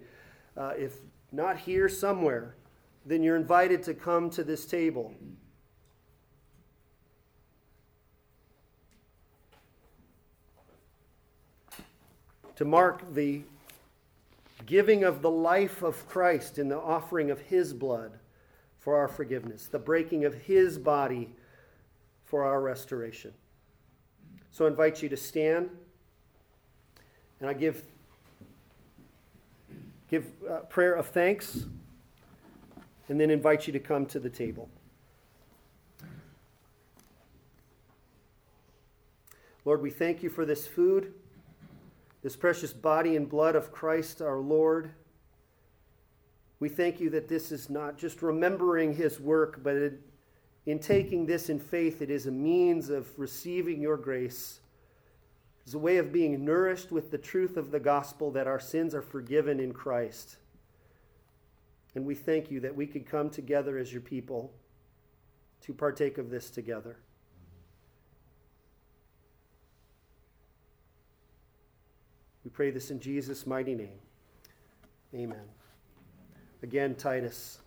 uh, 0.56 0.74
if 0.76 0.96
not 1.32 1.56
here, 1.56 1.88
somewhere, 1.88 2.56
then 3.06 3.22
you're 3.22 3.36
invited 3.36 3.82
to 3.84 3.94
come 3.94 4.28
to 4.30 4.44
this 4.44 4.66
table. 4.66 5.14
To 12.56 12.64
mark 12.64 13.14
the 13.14 13.42
giving 14.66 15.04
of 15.04 15.22
the 15.22 15.30
life 15.30 15.82
of 15.82 16.06
Christ 16.08 16.58
in 16.58 16.68
the 16.68 16.78
offering 16.78 17.30
of 17.30 17.40
his 17.40 17.72
blood 17.72 18.12
for 18.78 18.96
our 18.96 19.08
forgiveness, 19.08 19.66
the 19.66 19.78
breaking 19.78 20.24
of 20.24 20.34
his 20.34 20.76
body 20.76 21.30
for 22.26 22.44
our 22.44 22.60
restoration. 22.60 23.32
So 24.50 24.64
I 24.64 24.68
invite 24.68 25.02
you 25.02 25.08
to 25.08 25.16
stand, 25.16 25.70
and 27.40 27.48
I 27.48 27.52
give, 27.52 27.82
give 30.10 30.26
uh, 30.50 30.58
prayer 30.60 30.94
of 30.94 31.06
thanks, 31.06 31.66
and 33.08 33.20
then 33.20 33.30
invite 33.30 33.66
you 33.66 33.72
to 33.72 33.78
come 33.78 34.06
to 34.06 34.18
the 34.18 34.30
table. 34.30 34.68
Lord, 39.64 39.82
we 39.82 39.90
thank 39.90 40.22
you 40.22 40.30
for 40.30 40.44
this 40.44 40.66
food, 40.66 41.12
this 42.22 42.36
precious 42.36 42.72
body 42.72 43.16
and 43.16 43.28
blood 43.28 43.56
of 43.56 43.72
Christ 43.72 44.22
our 44.22 44.38
Lord. 44.38 44.90
We 46.58 46.68
thank 46.68 47.00
you 47.00 47.10
that 47.10 47.28
this 47.28 47.52
is 47.52 47.68
not 47.68 47.98
just 47.98 48.22
remembering 48.22 48.94
his 48.94 49.20
work, 49.20 49.62
but 49.62 49.76
it 49.76 50.00
in 50.66 50.80
taking 50.80 51.26
this 51.26 51.48
in 51.48 51.60
faith, 51.60 52.02
it 52.02 52.10
is 52.10 52.26
a 52.26 52.30
means 52.32 52.90
of 52.90 53.06
receiving 53.16 53.80
your 53.80 53.96
grace. 53.96 54.60
It's 55.64 55.74
a 55.74 55.78
way 55.78 55.98
of 55.98 56.12
being 56.12 56.44
nourished 56.44 56.90
with 56.90 57.10
the 57.10 57.18
truth 57.18 57.56
of 57.56 57.70
the 57.70 57.80
gospel 57.80 58.32
that 58.32 58.48
our 58.48 58.60
sins 58.60 58.94
are 58.94 59.02
forgiven 59.02 59.60
in 59.60 59.72
Christ. 59.72 60.36
And 61.94 62.04
we 62.04 62.14
thank 62.14 62.50
you 62.50 62.60
that 62.60 62.74
we 62.74 62.86
could 62.86 63.06
come 63.06 63.30
together 63.30 63.78
as 63.78 63.92
your 63.92 64.02
people 64.02 64.52
to 65.62 65.72
partake 65.72 66.18
of 66.18 66.30
this 66.30 66.50
together. 66.50 66.96
We 72.44 72.50
pray 72.50 72.70
this 72.70 72.90
in 72.90 73.00
Jesus' 73.00 73.46
mighty 73.46 73.74
name. 73.74 73.98
Amen. 75.14 75.48
Again, 76.62 76.94
Titus. 76.94 77.58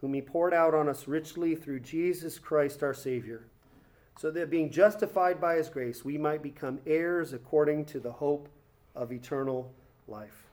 whom 0.00 0.14
he 0.14 0.22
poured 0.22 0.54
out 0.54 0.74
on 0.74 0.88
us 0.88 1.08
richly 1.08 1.54
through 1.54 1.80
Jesus 1.80 2.38
Christ 2.38 2.82
our 2.82 2.94
Savior, 2.94 3.46
so 4.18 4.30
that 4.30 4.50
being 4.50 4.70
justified 4.70 5.40
by 5.40 5.56
his 5.56 5.68
grace, 5.68 6.04
we 6.04 6.18
might 6.18 6.42
become 6.42 6.80
heirs 6.86 7.32
according 7.32 7.84
to 7.86 8.00
the 8.00 8.12
hope 8.12 8.48
of 8.94 9.12
eternal 9.12 9.72
life. 10.08 10.45